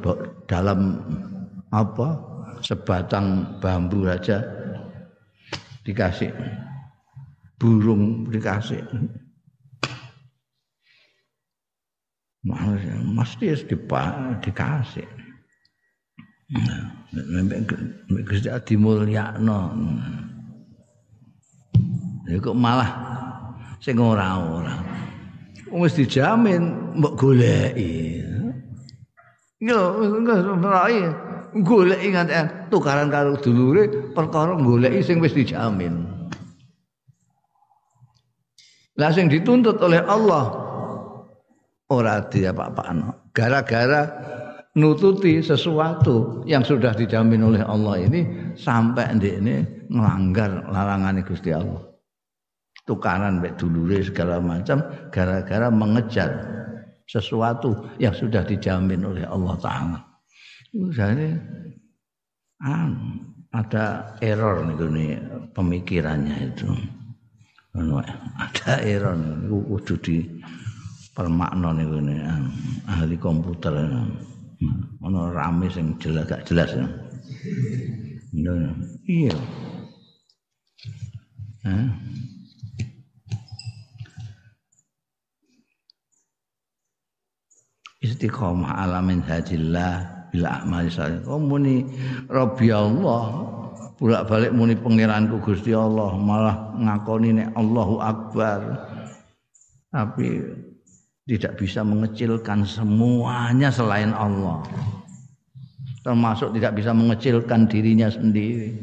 [0.51, 0.99] dalam
[1.71, 2.35] apa?
[2.59, 4.43] Sebatang bambu aja
[5.87, 6.35] dikasih.
[7.57, 8.83] Burung dikasih.
[13.17, 13.47] Mesti
[14.43, 15.07] dikasih.
[18.23, 19.61] Gusti dimulyakno.
[22.27, 22.91] Ya kok malah
[23.83, 24.79] sing ora-ora.
[25.75, 28.23] Wis dijamin mbok goleki.
[29.59, 29.79] Yo
[30.59, 31.11] merai
[31.67, 32.35] goleki nganti
[32.71, 36.07] tukaran karo dulure perkara goleki sing wis dijamin.
[38.97, 40.47] Lah sing dituntut oleh Allah
[41.91, 43.35] ora diapa-apakno.
[43.35, 44.03] Gara-gara
[44.77, 51.81] nututi sesuatu yang sudah dijamin oleh Allah ini sampai ini melanggar larangan Gusti Allah.
[52.87, 54.79] Tukaran baik dulure segala macam
[55.11, 56.31] gara-gara mengejar
[57.09, 59.99] sesuatu yang sudah dijamin oleh Allah taala.
[60.71, 61.35] Jadi
[63.51, 63.85] ada
[64.23, 65.19] error nih
[65.51, 66.69] pemikirannya itu.
[68.39, 69.19] Ada error
[69.51, 70.23] kudu di
[71.11, 71.99] permakna niku
[72.87, 73.75] ahli komputer.
[75.05, 76.73] Ono rame sing jelas gak jelas.
[76.73, 76.87] Ya.
[79.05, 79.37] Iya.
[88.07, 91.21] Istiqomah alamin hajillah bila amali salih.
[91.27, 91.83] Oh muni
[92.31, 93.51] Rabbi Allah
[93.97, 98.61] bolak balik muni pangeranku Gusti Allah malah ngakoni nek Allahu Akbar.
[99.91, 100.45] Tapi
[101.27, 104.63] tidak bisa mengecilkan semuanya selain Allah.
[106.07, 108.79] Termasuk tidak bisa mengecilkan dirinya sendiri.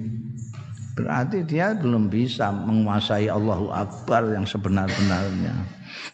[0.94, 5.56] Berarti dia belum bisa menguasai Allahu Akbar yang sebenar-benarnya.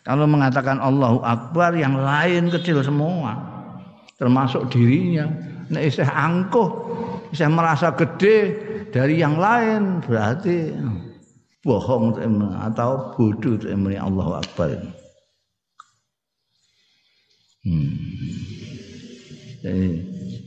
[0.06, 3.34] Kalau mengatakan Allahu Akbar yang lain kecil semua.
[4.22, 5.26] Termasuk dirinya.
[5.74, 6.70] Nek isih angkuh,
[7.34, 8.38] isih merasa gede
[8.94, 10.78] dari yang lain berarti
[11.66, 12.18] bohong
[12.70, 13.58] atau bodoh
[13.98, 14.99] Allahu Akbar.
[17.64, 17.92] Hmm.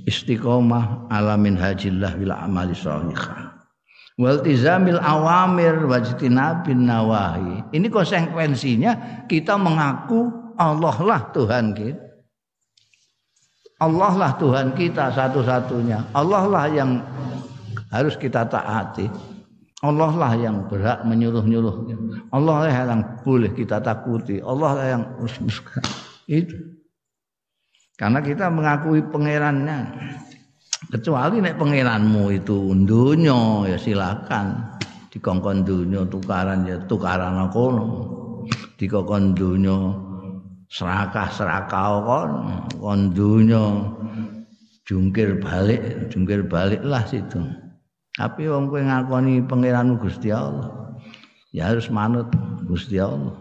[0.08, 3.52] Istiqomah alamin hajillah bila amali salihah
[4.20, 7.72] waltizamil awamir wajtinabin nawahi.
[7.72, 12.02] Ini konsekuensinya kita mengaku Allah lah Tuhan kita.
[13.82, 16.14] Allah lah Tuhan kita satu-satunya.
[16.14, 17.02] Allah lah yang
[17.90, 19.10] harus kita taati.
[19.82, 21.90] Allah lah yang berhak menyuruh-nyuruh.
[22.30, 24.38] Allah lah yang boleh kita takuti.
[24.38, 25.02] Allah lah yang
[26.30, 26.78] itu.
[28.02, 29.94] Karena kita mengakui pangerannya.
[30.90, 34.74] Kecuali nek pangeranmu itu dunya ya silakan.
[35.14, 38.10] Dikongkon dunya tukaran ya tukaran kono.
[38.74, 39.94] Dikongkon dunya
[40.66, 42.30] serakah serakah kon
[42.82, 43.86] kon dunya
[44.82, 47.38] jungkir balik jungkir balik lah situ.
[48.18, 50.98] Tapi wong kowe ngakoni pangeranmu Gusti Allah
[51.54, 52.26] ya harus manut
[52.66, 53.38] Gusti Allah.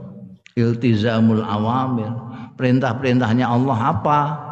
[0.54, 2.13] Iltizamul awamir.
[2.62, 4.50] Perintah-perintahnya Allah apa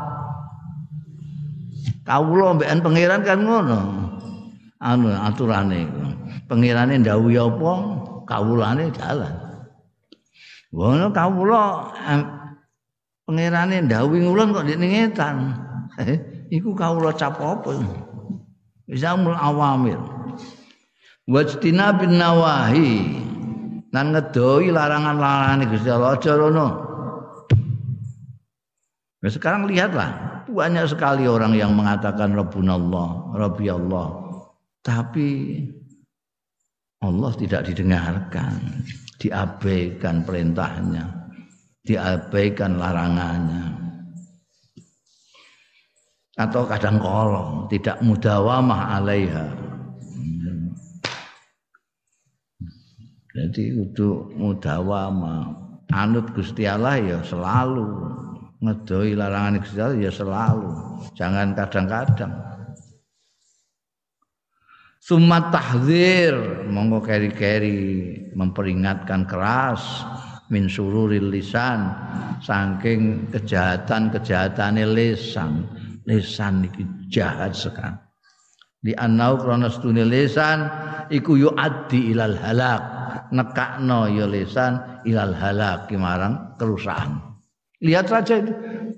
[2.10, 3.80] Kawula mbekan pangeran kan ngono.
[4.82, 5.86] Anu aturane.
[6.50, 7.72] Pangerane ndawuhi apa,
[8.26, 9.30] kawulane jalan.
[10.74, 11.94] Wono kawula
[13.30, 15.54] pangerane ndawuhi ngulon kok ndek ngetan.
[16.50, 17.78] Iku kawula cap apa?
[18.90, 20.02] Zamul awamir.
[21.30, 23.22] Wajtina bin nawahi.
[23.94, 26.68] Nan ngedoi larangan-larangan Gusti Allah aja rono.
[29.20, 34.08] Nah, sekarang lihatlah banyak sekali orang yang mengatakan Rabbunallah, Rabbi Allah.
[34.80, 35.30] Tapi
[37.00, 38.84] Allah tidak didengarkan,
[39.22, 41.06] diabaikan perintahnya,
[41.88, 43.66] diabaikan larangannya.
[46.40, 49.48] Atau kadang kolong, tidak mudawamah alaiha.
[53.30, 55.56] Jadi untuk mudawamah
[55.96, 57.88] anut Gusti Allah ya selalu
[58.60, 60.72] ngedoi larangan Gusti ya selalu,
[61.16, 62.34] jangan kadang-kadang.
[65.00, 66.36] Sumat tahzir
[66.68, 70.04] monggo keri-keri memperingatkan keras
[70.52, 71.88] min sururil lisan
[72.44, 75.66] saking kejahatan-kejahatan lisan.
[76.04, 77.96] Lisan iki jahat sekali.
[78.82, 80.68] Di anau krana stune lisan
[81.14, 82.82] iku yuaddi ilal halak.
[83.30, 87.29] Nekakno ya lisan ilal halak marang kerusakan.
[87.80, 88.52] Lihat saja itu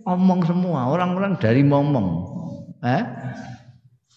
[0.09, 2.07] omong semua orang-orang dari ngomong.
[2.81, 3.03] Eh?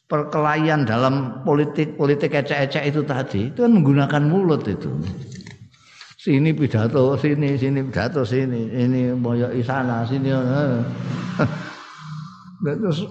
[0.08, 4.88] Perkelahian dalam politik politik ecek-ecek itu tadi itu kan menggunakan mulut itu.
[6.16, 10.32] Sini pidato, sini sini pidato, sini ini moyo sana, sini.
[10.32, 10.80] Eh.
[12.80, 13.04] terus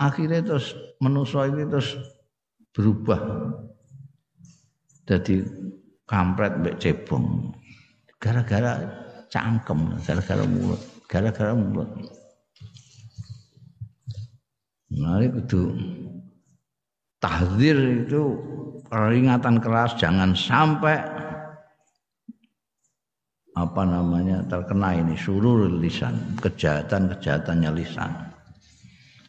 [0.00, 1.94] akhirnya terus menuso ini terus
[2.74, 3.20] berubah
[5.04, 5.46] jadi
[6.08, 7.54] kampret mbek cebong
[8.16, 8.99] gara-gara
[9.30, 10.80] cangkem gara-gara mulut.
[11.06, 11.88] Gara-gara mulut.
[14.90, 15.62] Nah itu.
[17.20, 18.32] Tahdir itu
[18.88, 20.96] peringatan keras jangan sampai
[23.52, 28.08] apa namanya terkena ini suruh lisan kejahatan kejahatannya lisan.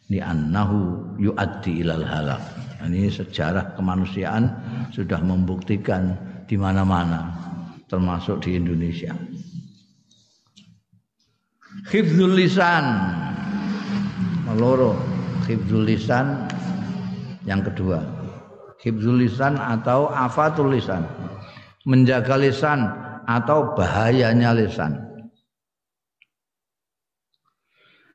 [0.08, 2.42] Di annahu yuaddi ilal halak.
[2.82, 4.50] Ini sejarah kemanusiaan
[4.90, 6.18] sudah membuktikan
[6.50, 7.30] di mana-mana
[7.86, 9.14] termasuk di Indonesia
[11.88, 12.84] hifdzul lisan.
[14.52, 14.94] Loro
[15.48, 16.44] hifdzul lisan
[17.48, 18.04] yang kedua.
[18.84, 21.02] Hifdzul lisan atau afatul lisan.
[21.88, 22.86] Menjaga lisan
[23.26, 24.98] atau bahayanya lisan.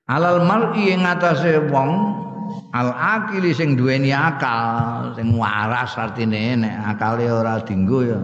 [0.08, 2.16] Alal mar'i ing atase wong
[2.72, 8.16] al akili sing duweni akal sing waras artine nek akale ora dinggo ya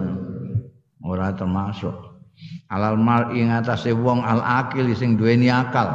[1.04, 2.13] ora termasuk
[2.72, 5.90] alal mar'i ing atase wong al akili sing duweni akal.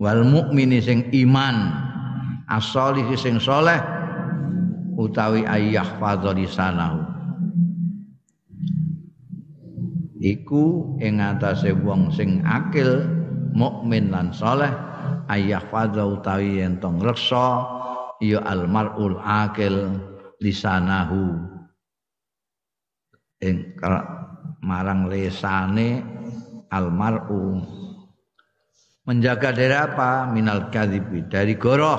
[0.00, 1.76] Wal mukmini sing iman.
[2.50, 3.78] As-solih sing soleh.
[4.98, 7.10] Utawi ayyah fadzalisanahu
[10.20, 13.08] iku ing atase wong sing akil
[13.56, 14.70] mukmin lan saleh
[15.32, 17.64] ayah fadha utawi yen tong reksa
[18.20, 19.96] ya almarul akil
[20.44, 21.40] lisanahu.
[23.40, 23.72] Ing
[24.60, 26.04] marang lesane
[26.68, 27.60] almaru
[29.08, 30.30] menjaga dari apa?
[30.30, 31.98] Minal kadhibi dari goroh.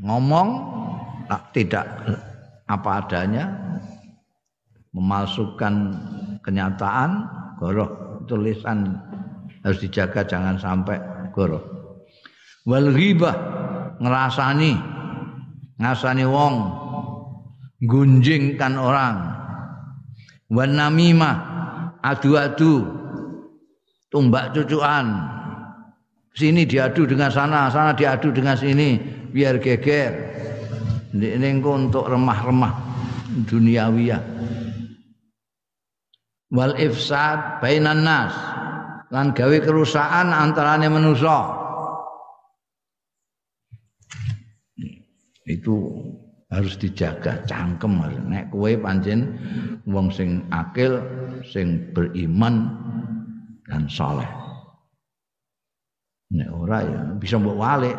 [0.00, 0.48] Ngomong
[1.50, 1.86] tidak
[2.70, 3.44] apa adanya
[4.94, 5.92] memalsukan
[6.40, 7.26] kenyataan
[7.58, 8.96] goroh tulisan
[9.66, 10.96] harus dijaga jangan sampai
[11.34, 11.62] goroh.
[12.64, 13.34] Wal ghibah
[13.98, 14.72] ngerasani
[15.76, 16.54] ngasani wong
[17.84, 19.36] gunjingkan orang
[20.50, 21.36] wan namimah.
[22.02, 22.86] Adu-adu.
[24.06, 25.18] Tumbak cucuan
[26.30, 28.96] sini diadu dengan sana sana diadu dengan sini.
[29.34, 30.12] Biar geger.
[31.16, 32.72] Ini untuk remah-remah
[33.48, 34.22] duniawiyah.
[36.54, 38.34] Wal ifsad bainan nas.
[39.10, 41.66] Lan gawe kerusakan antarane manusia
[45.46, 45.78] itu
[46.46, 47.98] harus dijaga cangkem
[48.30, 49.34] nek kowe pancen
[49.82, 51.02] wong sing akil
[51.42, 52.70] sing beriman
[53.66, 54.28] dan soleh.
[56.30, 57.98] Nek ora ya bisa mbok walik.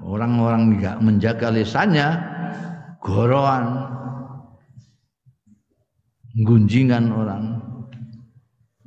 [0.00, 2.18] Orang-orang enggak menjaga lisannya
[2.98, 3.86] goroan
[6.44, 7.44] gunjingan orang.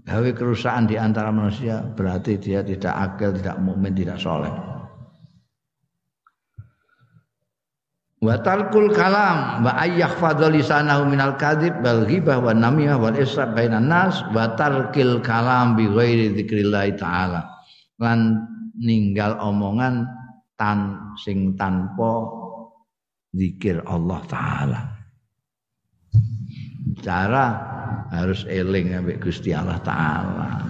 [0.04, 4.52] Gawe kerusakan di antara manusia berarti dia tidak akil, tidak mukmin, tidak soleh.
[8.24, 13.92] Wa talkul kalam wa ayyah fadlisanahu minal kadhib wal ghibah wa namimah wal israf bainan
[13.92, 17.52] nas wa tarkil kalam bi ghairi dzikrillah taala.
[18.00, 18.48] Lan
[18.80, 20.08] ninggal omongan
[20.56, 22.24] tan sing tanpa
[23.36, 24.80] zikir Allah taala.
[27.04, 27.46] Cara
[28.08, 30.64] harus eling ambek Gusti Allah taala.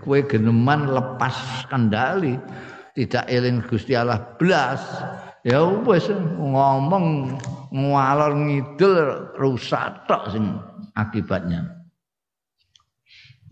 [0.00, 2.40] Kowe geneman lepas kendali,
[2.96, 4.80] tidak eling Gusti Allah blas.
[5.46, 7.38] Ya wis ngomong
[7.70, 10.58] ngalor ngidul rusak tok sing
[10.98, 11.62] akibatnya.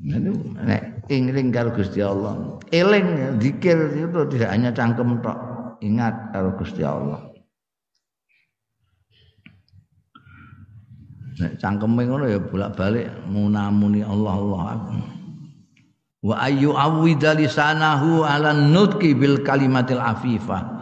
[0.02, 2.58] Itu nek eling karo Gusti Allah.
[2.74, 5.38] Eling zikir itu tidak hanya cangkem tok.
[5.86, 7.30] Ingat karo Gusti Allah.
[11.38, 14.66] Nek cangkeme ngono ya bolak-balik munamuni Allah Allah.
[16.26, 20.73] Wa ayu awwida lisanahu ala nutqi bil kalimatil afifah.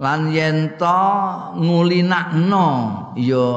[0.00, 1.00] Lan yen to
[1.60, 2.68] ngulinakno
[3.20, 3.48] ya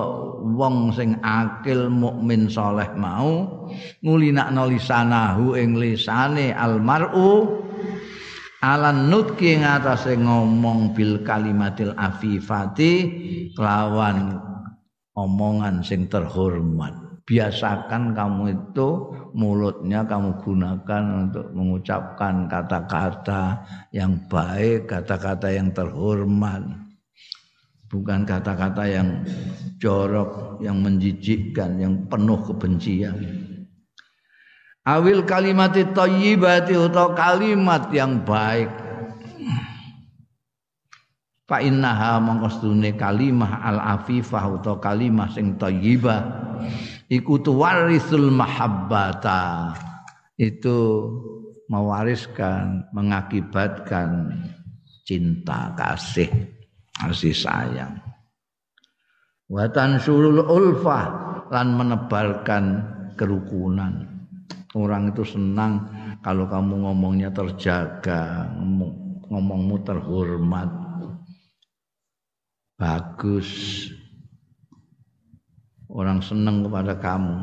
[0.43, 3.63] wong sing akil mukmin saleh mau
[4.03, 7.47] ngulinakno lisanahu ing lisane almar'u
[8.60, 12.91] ala nutqi ngatasé ngomong bil kalimatil afifati
[13.56, 14.36] kelawan
[15.15, 17.12] omongan sing terhormat.
[17.23, 18.89] Biasakan kamu itu
[19.31, 23.63] mulutnya kamu gunakan untuk mengucapkan kata-kata
[23.95, 26.67] yang baik, kata-kata yang terhormat.
[27.88, 29.23] Bukan kata-kata yang
[29.79, 33.15] jorok, yang menjijikkan, yang penuh kebencian.
[34.83, 38.67] Awil kalimat thayyibati atau kalimat yang baik
[41.53, 46.23] fa innaha mangkostune kalimah al afifah utawa kalimah sing thayyibah
[47.13, 49.73] iku tuwarisul mahabbata.
[50.34, 51.10] Itu
[51.69, 54.34] mewariskan mengakibatkan
[55.06, 56.30] cinta kasih
[56.97, 58.02] kasih sayang.
[59.45, 61.06] Watan sulul ulfah
[61.54, 62.82] lan menebalkan
[63.13, 64.10] kerukunan.
[64.73, 65.86] Orang itu senang
[66.26, 68.49] kalau kamu ngomongnya terjaga
[69.30, 70.69] ngomongmu terhormat.
[72.74, 73.49] Bagus
[75.94, 77.38] orang senang kepada kamu.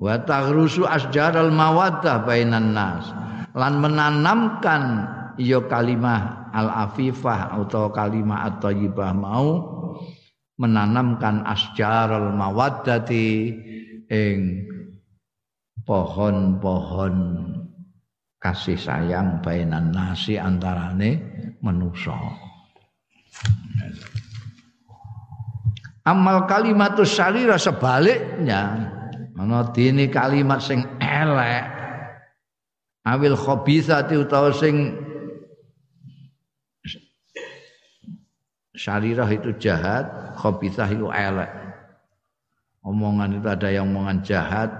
[0.00, 3.10] Wa taghrusu asjaral mawaddah bainan nas.
[3.52, 4.82] Lan menanamkan
[5.36, 9.48] iyo kalimah al afifah atau kalimah at-thayyibah mau
[10.60, 13.28] menanamkan asjaral mawaddati
[14.12, 14.68] ing
[15.88, 17.16] pohon-pohon
[18.36, 21.16] kasih sayang bainan nasi antarane
[21.64, 22.16] manusia
[26.04, 28.96] Amal kalimatus syarira sebaliknya.
[29.72, 31.64] Dene kalimat sing elek?
[33.08, 34.92] Awil khabithati utawa sing
[38.76, 41.48] syarirah itu jahat khabithah itu elek.
[42.80, 44.72] Omongan itu ada yang omongan jahat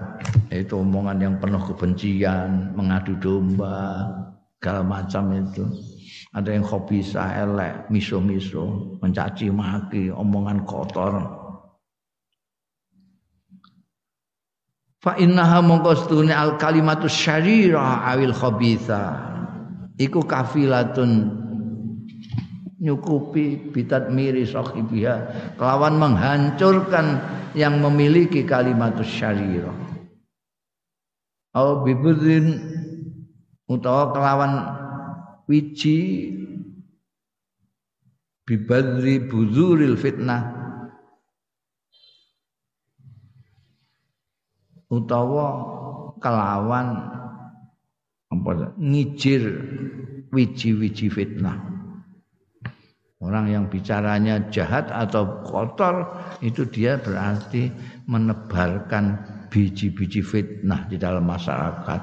[0.48, 4.08] itu omongan yang penuh kebencian mengadu domba
[4.56, 5.64] segala macam itu
[6.30, 11.14] ada yang khabithah elek miso-miso mencaci maki omongan kotor.
[15.00, 19.32] Fa innaha mongko al kalimatu syarira awil khabitha.
[20.00, 21.40] Iku kafilatun
[22.80, 25.16] nyukupi bitat miri sahibiha
[25.60, 27.20] kelawan menghancurkan
[27.52, 29.72] yang memiliki kalimat syarira.
[31.52, 32.56] Au bibudin
[33.66, 34.52] utawa kelawan
[35.50, 36.30] wiji
[38.46, 40.46] bibadri buzuril fitnah
[44.86, 45.46] utawa
[46.22, 46.88] kelawan
[48.30, 49.42] apa ngijir
[50.30, 51.58] wiji-wiji fitnah.
[53.20, 56.08] Orang yang bicaranya jahat atau kotor
[56.40, 57.68] itu dia berarti
[58.08, 59.18] menebarkan
[59.52, 62.00] biji-biji fitnah di dalam masyarakat.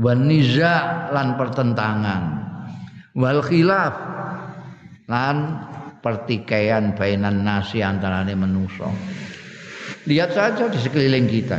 [0.00, 0.72] Wan niza
[1.12, 2.55] lan pertentangan.
[3.16, 3.94] Wal khilaf
[5.08, 5.36] lan
[6.04, 8.92] pertikaian bainan nasi antarane manusia.
[10.06, 11.58] Lihat saja di sekeliling kita.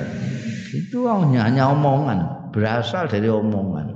[0.72, 3.92] Itu hanya, hanya omongan, berasal dari omongan.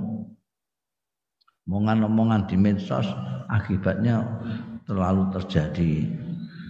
[1.70, 3.06] Omongan-omongan di medsos
[3.48, 4.20] akibatnya
[4.84, 6.04] terlalu terjadi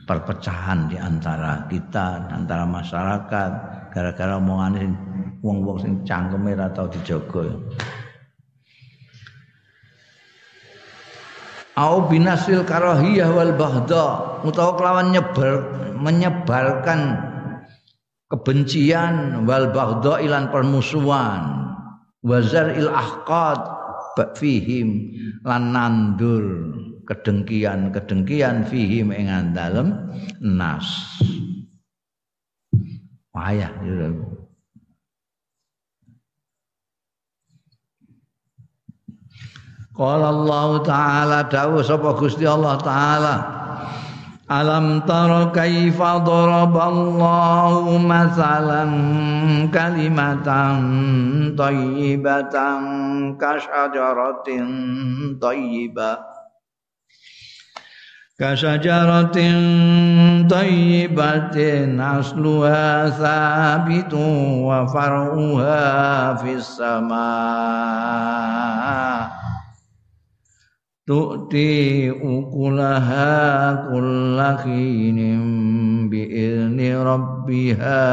[0.05, 3.51] perpecahan di antara kita, antara masyarakat
[3.91, 4.97] gara-gara omongan ini
[5.43, 7.73] wong-wong sing cangkeme atau dijogo.
[11.73, 14.39] Au binasil karahiyah wal bahda.
[14.45, 15.55] Utawa kelawan nyebar
[15.97, 17.01] menyebarkan
[18.29, 21.43] kebencian wal baghdha ilan permusuhan.
[22.23, 23.61] Wazar il ahqad
[24.37, 26.45] fihim lan nandur
[27.09, 30.87] kedengkian kedengkian fihim ing dalem nas.
[33.33, 33.73] Wayah
[39.93, 43.35] Qala Allah Ta'ala dawuh sapa Gusti Allah Ta'ala
[44.49, 48.93] Alam tara kaifa daraballahu masalan
[49.73, 50.77] kalimatan
[51.57, 52.81] thayyibatan
[53.41, 54.69] kasyajaratin
[55.41, 56.21] thayyibah
[60.53, 66.77] thayyibatin asluha sabitun wa far'uha fis
[71.03, 78.07] tu'ti ukulaha kulla khinin bi'izni rabbiha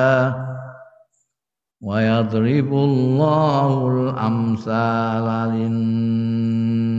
[1.86, 6.90] wa yadribu Allahul amsala linnasi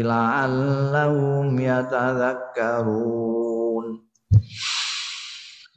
[0.00, 4.00] la'allahum yatadhakkarun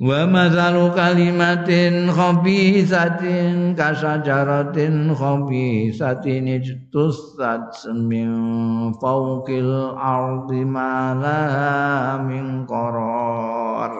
[0.03, 8.27] Wa mathalu kalimatin khabisatin kasajaratin khabisatin ijtussat min
[8.99, 11.15] fawqil ardi ma
[12.19, 13.95] min qarar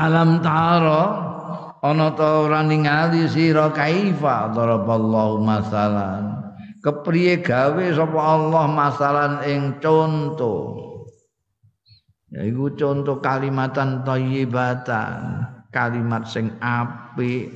[0.00, 1.04] Alam tara
[1.84, 4.48] ana ta ora ningali sira kaifa?
[4.48, 6.40] Daraballahu masalan
[6.80, 10.91] kepriye gawe sapa Allah masalan ing contoh
[12.32, 17.52] Ya iku contoh kalimatan thayyibatan, kalimat sing apik.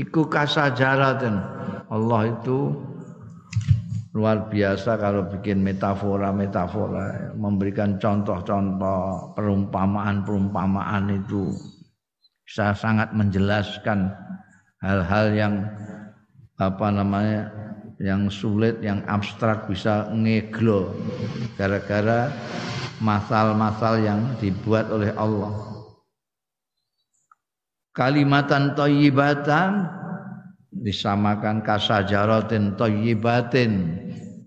[0.00, 1.36] Iku kasajaraten.
[1.92, 2.72] Allah itu
[4.16, 11.52] luar biasa kalau bikin metafora-metafora, memberikan contoh-contoh perumpamaan-perumpamaan itu
[12.48, 14.08] bisa sangat menjelaskan
[14.80, 15.54] hal-hal yang
[16.56, 17.52] apa namanya
[18.00, 20.96] yang sulit, yang abstrak bisa ngeglo
[21.60, 22.32] gara-gara
[23.00, 25.52] masal-masal yang dibuat oleh Allah.
[27.96, 29.88] Kalimatan thayyibatan
[30.84, 33.72] disamakan kasajaratin thayyibatin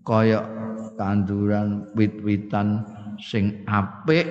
[0.06, 0.46] kaya
[0.98, 2.86] tanduran wit-witan
[3.18, 4.28] sing apik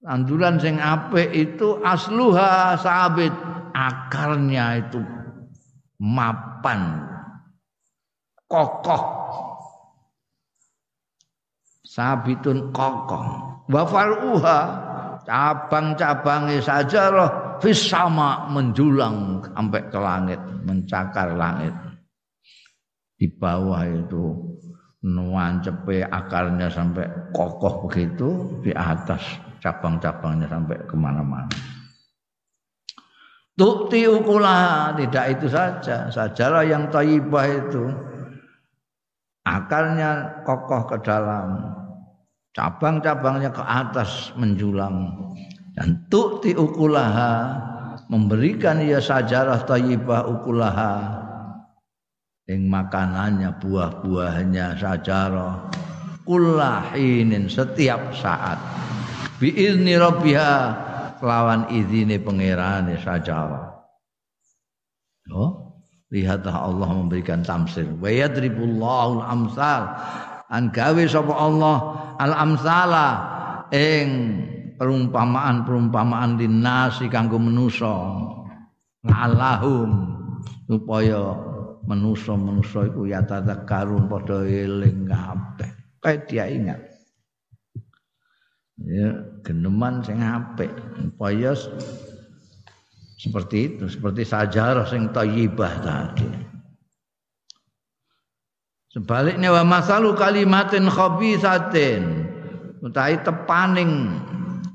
[0.00, 3.34] tanduran sing apik itu asluha sabit
[3.76, 5.02] akarnya itu
[6.00, 7.04] mapan
[8.48, 9.02] kokoh
[11.96, 13.24] sabitun kokoh
[13.72, 14.58] wa faruha
[15.24, 21.72] cabang-cabangnya sajarah fis sama menjulang sampai ke langit mencakar langit.
[23.16, 24.36] Di bawah itu
[25.08, 31.56] nuancepe akarnya sampai kokoh begitu di atas cabang-cabangnya sampai ke mana-mana.
[33.56, 36.12] Tukti ukulah tidak itu saja.
[36.12, 37.88] Sajarah yang taibah itu.
[39.46, 41.70] Akarnya kokoh ke dalam,
[42.56, 45.12] cabang-cabangnya ke atas menjulang
[45.76, 47.52] dan tukti ukulaha
[48.08, 51.20] memberikan ia sajarah taibah ukulaha
[52.48, 55.68] yang makanannya buah-buahnya sajarah
[56.24, 58.56] kullahinin setiap saat
[59.36, 60.52] biizni rabbiha
[61.20, 63.72] kelawan izine pangerane saja.
[65.32, 65.82] Oh,
[66.14, 67.98] lihatlah Allah memberikan tamsil.
[67.98, 69.82] Wa yadribullahu al-amsal.
[70.46, 73.08] An gawe sapa Allah al-amsala
[73.72, 74.08] ing
[74.76, 77.94] perumpamaan-perumpamaan dinasi kanggo manusa.
[79.06, 79.90] La'allahum
[80.66, 81.22] supaya
[81.86, 85.70] manusa-manusa iku ya tadzakkarun padha eling kabeh.
[86.02, 86.80] Kayak dia ingat
[88.84, 90.68] ya geneman sing apik
[91.00, 91.56] upaya
[93.16, 96.28] seperti itu seperti sajarah sing thayyibah tadi
[98.96, 102.32] sebaliknya wa masalu kalimatin khabisatin.
[102.80, 104.16] Utahe tepaning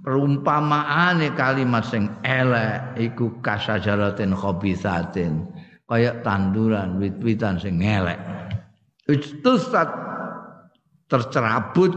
[0.05, 5.49] perumpamaane kalimat sing elek iku kasajaratin khabisatin.
[5.89, 8.22] Kaya tanduran wit-witan sing elek.
[9.09, 9.89] Ujtusat
[11.09, 11.91] tercerabut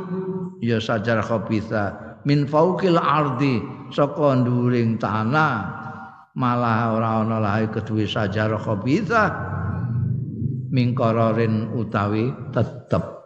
[0.65, 3.61] ya sajar khabitha min fauqil ardi
[3.93, 5.85] saka nduring tanah.
[6.35, 9.31] Malah ora ana lae kedue sajar khabitha
[10.75, 13.23] mingkororin utawi tetep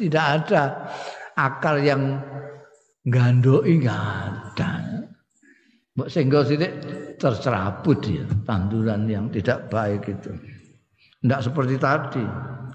[0.00, 0.88] tidak ada
[1.36, 2.16] akar yang
[3.04, 4.70] gandoki enggak ada
[5.92, 6.72] Mbok sehingga sithik
[7.20, 10.32] tercerabut dia tanduran yang tidak baik itu.
[11.20, 12.24] Tidak seperti tadi,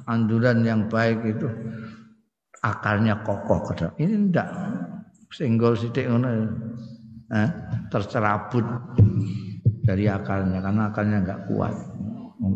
[0.06, 1.50] tanduran yang baik itu
[2.62, 3.74] akarnya kokoh.
[3.98, 4.50] Ini ndak
[5.34, 6.30] singgol sithik ngono.
[7.28, 7.50] Eh,
[7.92, 8.64] tercerabut
[9.84, 11.76] dari akarnya karena akarnya enggak kuat.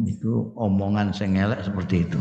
[0.05, 2.19] Itu omongan sing elek seperti itu.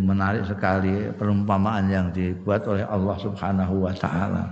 [0.00, 4.44] Menarik sekali perumpamaan yang dibuat oleh Allah Subhanahu wa taala.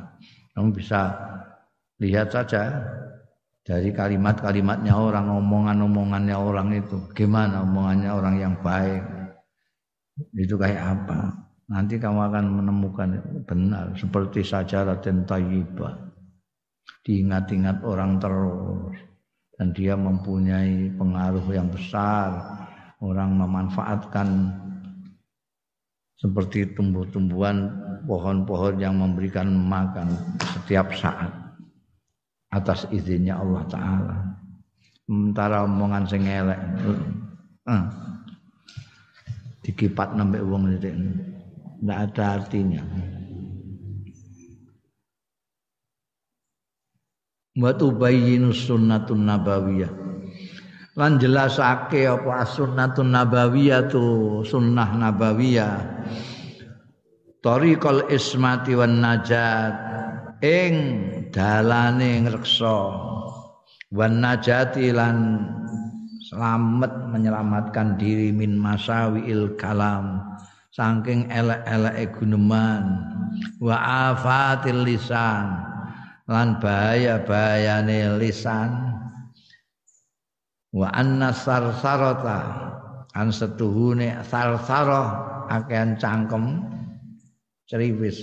[0.53, 1.13] Kamu bisa
[2.03, 2.85] lihat saja
[3.65, 7.01] dari kalimat-kalimatnya orang, omongan-omongannya orang itu.
[7.17, 9.03] Gimana omongannya orang yang baik?
[10.37, 11.47] Itu kayak apa?
[11.67, 13.09] nanti kamu akan menemukan
[13.43, 15.99] benar seperti saja Raden Tayyibah
[17.03, 18.95] diingat-ingat orang terus
[19.57, 22.57] dan dia mempunyai pengaruh yang besar.
[22.97, 24.57] Orang memanfaatkan
[26.17, 27.69] seperti tumbuh-tumbuhan
[28.09, 31.29] pohon-pohon yang memberikan makan setiap saat
[32.49, 34.17] atas izinnya Allah Ta'ala.
[35.05, 36.57] Sementara omongan sing elek
[37.69, 37.85] eh,
[39.61, 40.89] dikipat nambah wong itu
[41.85, 42.83] tidak ada artinya.
[47.57, 49.93] Wa tubayyinu sunnatun nabawiyah.
[50.97, 54.05] Lan jelasake apa sunnatun nabawiyah tu
[54.45, 55.81] sunnah nabawiyah.
[57.41, 59.73] Tariqal ismati wan najat.
[60.45, 60.75] Ing
[61.33, 62.81] dalane ngreksa.
[63.89, 65.41] Wan najati lan
[66.29, 70.21] selamat menyelamatkan diri min masawiil kalam.
[70.77, 72.85] Saking elek-eleke guneman.
[73.65, 75.76] Wa afatil lisan
[76.27, 78.71] lan bahaya-bahayane lisan.
[80.75, 82.41] Wa anna sarsarata
[83.17, 86.61] an setuhune sarsarah akehan cangkem
[87.65, 88.21] ceriwis.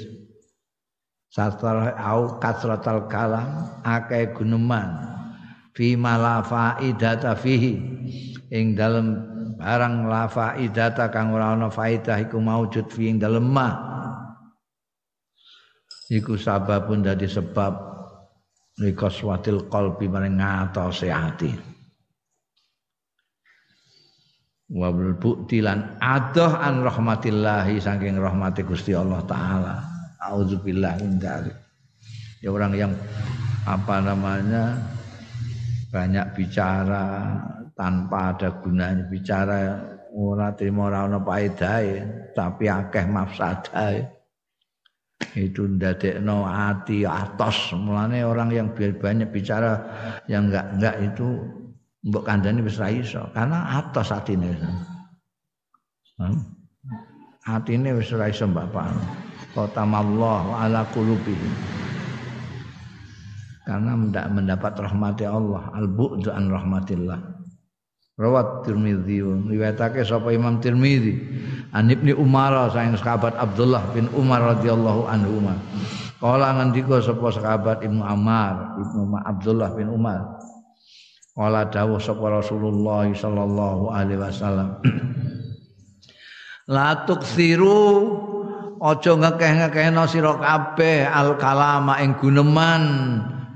[1.33, 5.09] Sarsarah au kasratal kalam akeh guneman.
[5.73, 7.73] Fi malafa idata fihi
[8.53, 9.17] ing dalem
[9.57, 13.69] barang la faidata kang ora ana faidah iku maujud fi ing dalem ma.
[16.13, 17.92] Iku sababun dadi sebab
[18.81, 21.73] likoswatil qalbi maring ngatose ati
[24.73, 29.75] wa buktilan adoh an rahmatillahi saking rahmati Gusti Allah taala.
[30.23, 31.19] Auzubillah min
[32.39, 32.93] ya orang yang
[33.67, 34.79] apa namanya
[35.91, 37.27] banyak bicara
[37.75, 39.83] tanpa ada gunanya bicara
[40.15, 44.07] ora terima ora ana paedahe tapi akeh mafsadahe
[45.33, 47.73] itu ndadekno ati atos.
[47.73, 49.81] Mulane orang yang banyak bicara
[50.29, 51.27] yang enggak enggak itu
[52.05, 53.25] mbok kandhani wis ra iso.
[53.33, 54.53] Karena atos atine.
[56.21, 56.37] Hmm?
[57.43, 58.93] atine wis ra iso bapak
[59.57, 61.53] qatamallahu ala qulubihim.
[63.63, 67.32] Karena tidak mendapat rahmati Allah al-bu'du an rahmatillah
[68.13, 71.17] Rawat Tirmidzi riwayatake sapa Imam Tirmidzi
[71.73, 75.41] an Ibnu Umar saking sahabat Abdullah bin Umar radhiyallahu anhu
[76.21, 80.39] Kala ngendika sapa sahabat Ibnu Ammar, Ibnu Abdullah bin Umar.
[81.35, 84.79] Kala dawuh sapa Rasulullah sallallahu alaihi wasallam.
[86.71, 87.83] La tuksiru
[88.79, 92.83] aja ngekeh-ngekehno sira kabeh al kalama ing guneman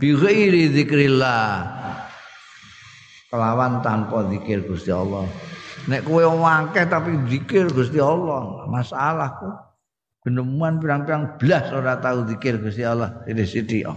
[0.01, 1.76] bi ghairi zikrillah.
[3.27, 5.27] Kelawan tanpa zikir Gusti Allah.
[5.91, 9.51] Nek kowe wangke tapi zikir Gusti Allah, masalahku
[10.27, 13.95] genemuan pirang-pirang belas ora tahu zikir Gusti Allah ini sithik oh.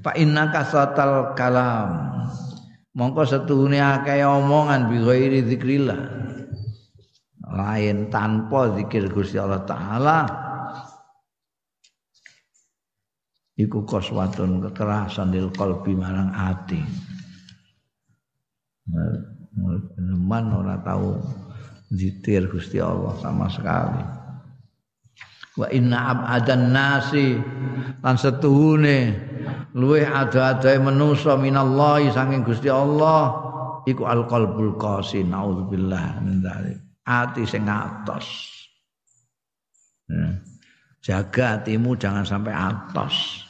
[0.00, 2.16] Fa inna kasatal kalam.
[2.96, 6.00] Mongko setuhune akeh omongan bi ghairi zikrillah.
[7.48, 10.18] Lain tanpa zikir Gusti Allah taala.
[13.58, 16.78] Iku koswatun kekerasan dil qalbi marang ati
[18.88, 21.18] Geneman ora tahu
[21.92, 24.02] zikir Gusti Allah sama sekali
[25.58, 27.34] wa inna abadan nasi
[28.04, 29.18] lan setuhune
[29.74, 33.34] luweh ada-adae manusa minallahi saking Gusti Allah
[33.88, 38.54] iku alqalbul qasi naudzubillah min dzalik ati sing atos
[41.02, 43.47] jaga hatimu jangan sampai atos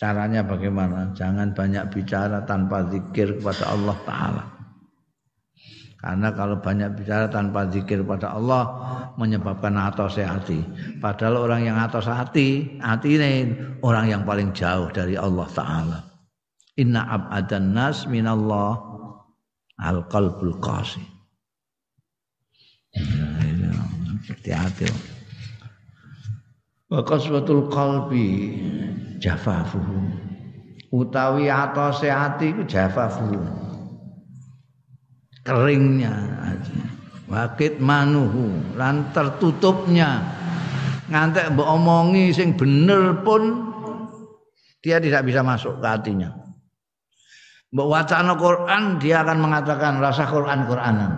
[0.00, 4.44] caranya bagaimana jangan banyak bicara tanpa zikir kepada Allah taala
[6.00, 8.64] karena kalau banyak bicara tanpa zikir pada Allah
[9.20, 10.64] menyebabkan atos hati.
[10.96, 13.52] Padahal orang yang atos hati, hati ini
[13.84, 16.00] orang yang paling jauh dari Allah Taala.
[16.80, 18.80] Inna abadan nas minallah
[19.76, 21.04] al qalbul qasi.
[24.24, 24.88] Hati-hati.
[26.90, 28.58] Wa qaswatul qalbi
[29.22, 30.10] jafafuhu.
[30.90, 33.38] Utawi atose ati ku jafafuhu.
[35.46, 36.10] Keringnya.
[37.30, 38.74] Wakit manuhu.
[38.74, 40.18] Lan tertutupnya.
[41.10, 43.70] Ngantek mbok omongi sing bener pun
[44.82, 46.34] dia tidak bisa masuk ke hatinya.
[47.70, 51.12] Mbok wacana Quran dia akan mengatakan rasa Quran Quranan.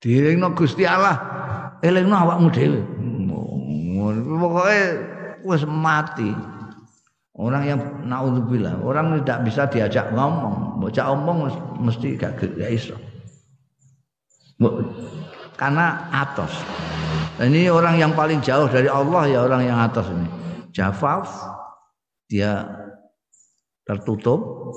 [0.00, 1.16] Dielingno Gusti Allah
[1.84, 2.93] elingno awakmu dhewe
[4.12, 4.80] pokoke
[5.44, 6.32] wis mati
[7.34, 11.50] Orang yang naudzubillah, orang tidak bisa diajak ngomong, bocah ngomong
[11.82, 12.94] mesti gak gak iso.
[15.58, 16.54] Karena atas.
[17.42, 20.30] Ini orang yang paling jauh dari Allah ya orang yang atas ini.
[20.70, 21.26] Jafaf
[22.30, 22.70] dia
[23.82, 24.70] tertutup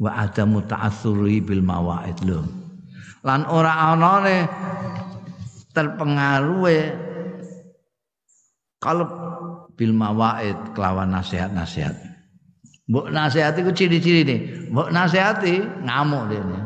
[0.00, 2.24] wa ada muta'assuri bil mawaid.
[3.20, 4.48] Lan ora anane
[5.76, 6.64] terpengaruh
[8.80, 9.06] kalau
[9.76, 11.94] bil mawaid kelawan nasihat-nasihat.
[12.86, 14.40] Mbok nasihati ku ciri-ciri nih.
[14.70, 16.62] Mbok nasihati ngamuk dia nih.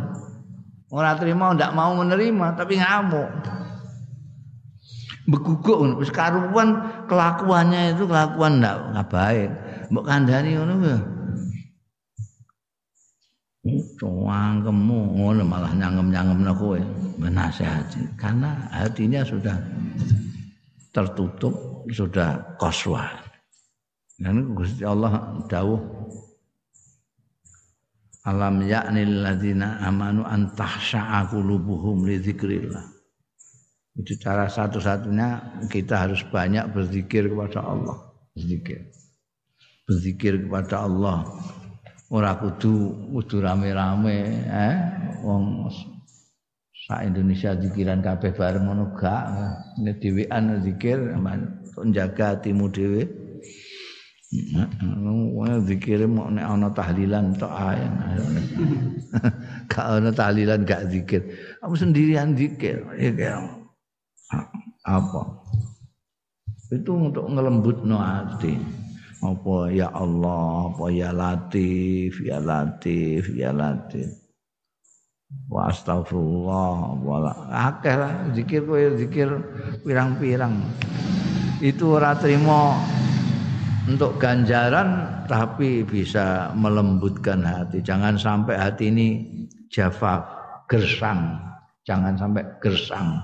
[0.90, 3.30] Orang terima ndak mau menerima tapi ngamuk.
[5.30, 9.50] Beguguk wis karuan kelakuannya itu kelakuan ndak nggak baik.
[9.88, 10.98] Mbok kandhani ngono ya.
[14.60, 16.80] kemu ngono malah nyangem-nyangemno kowe
[17.20, 19.56] menasehati karena hatinya sudah
[20.96, 23.06] tertutup sudah koswa.
[24.20, 25.80] Dan Gusti Allah dawuh
[28.28, 32.84] Alam ya'nil ladzina amanu an tahsha'a qulubuhum li dzikrillah.
[33.96, 37.96] Itu cara satu-satunya kita harus banyak berzikir kepada Allah,
[38.36, 38.92] berzikir.
[39.88, 41.24] Berzikir kepada Allah.
[42.12, 44.76] Ora kudu kudu rame-rame, eh
[45.24, 45.72] wong
[46.86, 49.24] sak Indonesia zikiran kabeh bareng ngono gak.
[49.80, 51.16] Nek dhewean zikir
[51.86, 53.02] njaga hatimu dhewe
[55.34, 57.82] Wah zikir mau nek ana tahlilan tok ae.
[59.70, 61.26] Gak ana tahlilan gak zikir.
[61.58, 62.78] Aku sendirian zikir.
[62.94, 63.42] Ya
[64.86, 65.22] apa?
[66.70, 68.54] Itu untuk ngelembutno hati.
[69.20, 74.06] Apa ya Allah, apa ya Latif, ya Latif, ya Latif.
[75.50, 79.30] Wa astagfirullah wala akeh lah zikir kowe zikir
[79.82, 80.58] pirang-pirang
[81.60, 82.72] itu ora terima
[83.84, 87.84] untuk ganjaran tapi bisa melembutkan hati.
[87.84, 89.08] Jangan sampai hati ini
[89.68, 90.24] jaffa,
[90.66, 91.36] gersang.
[91.84, 93.20] Jangan sampai gersang.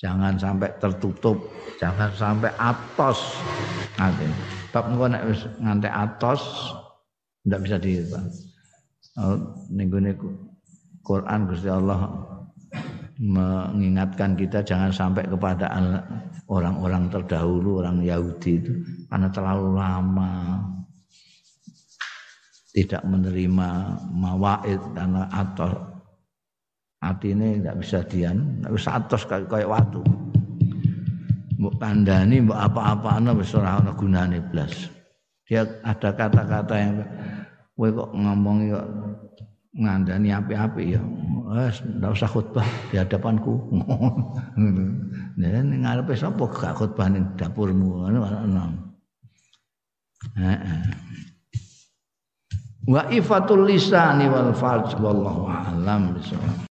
[0.00, 1.36] Jangan sampai tertutup,
[1.76, 3.36] jangan sampai atos.
[4.00, 4.24] Nanti.
[4.72, 5.22] Bab engko nek
[5.60, 6.72] nganti atos
[7.44, 8.00] ndak bisa di
[9.18, 9.36] oh,
[9.68, 9.90] ning
[11.04, 12.00] Quran Gusti Allah
[13.20, 15.68] mengingatkan kita jangan sampai kepada
[16.48, 18.72] orang-orang terdahulu orang Yahudi itu
[19.12, 20.32] karena terlalu lama
[22.72, 23.68] tidak menerima
[24.08, 25.68] mawaid karena atau
[27.04, 30.00] hati ini tidak bisa dian tidak bisa atos kayak, kayak waktu
[31.60, 34.88] mbok kandhani mbok apa-apane wis ora ana gunane blas.
[35.44, 37.04] Dia ada kata-kata yang
[37.76, 38.86] kowe kok ngomong kok
[39.74, 41.00] ngandani api-api ya.
[41.50, 43.54] Wes ndak usah khutbah di hadapanku.
[45.40, 45.50] Nek
[45.82, 48.64] ngarepe sapa gak khutbah ning dapurmu ngono ana.
[50.36, 50.84] Heeh.
[52.90, 56.66] Wa ifatul lisani wal farj wallahu a'lam bisawab.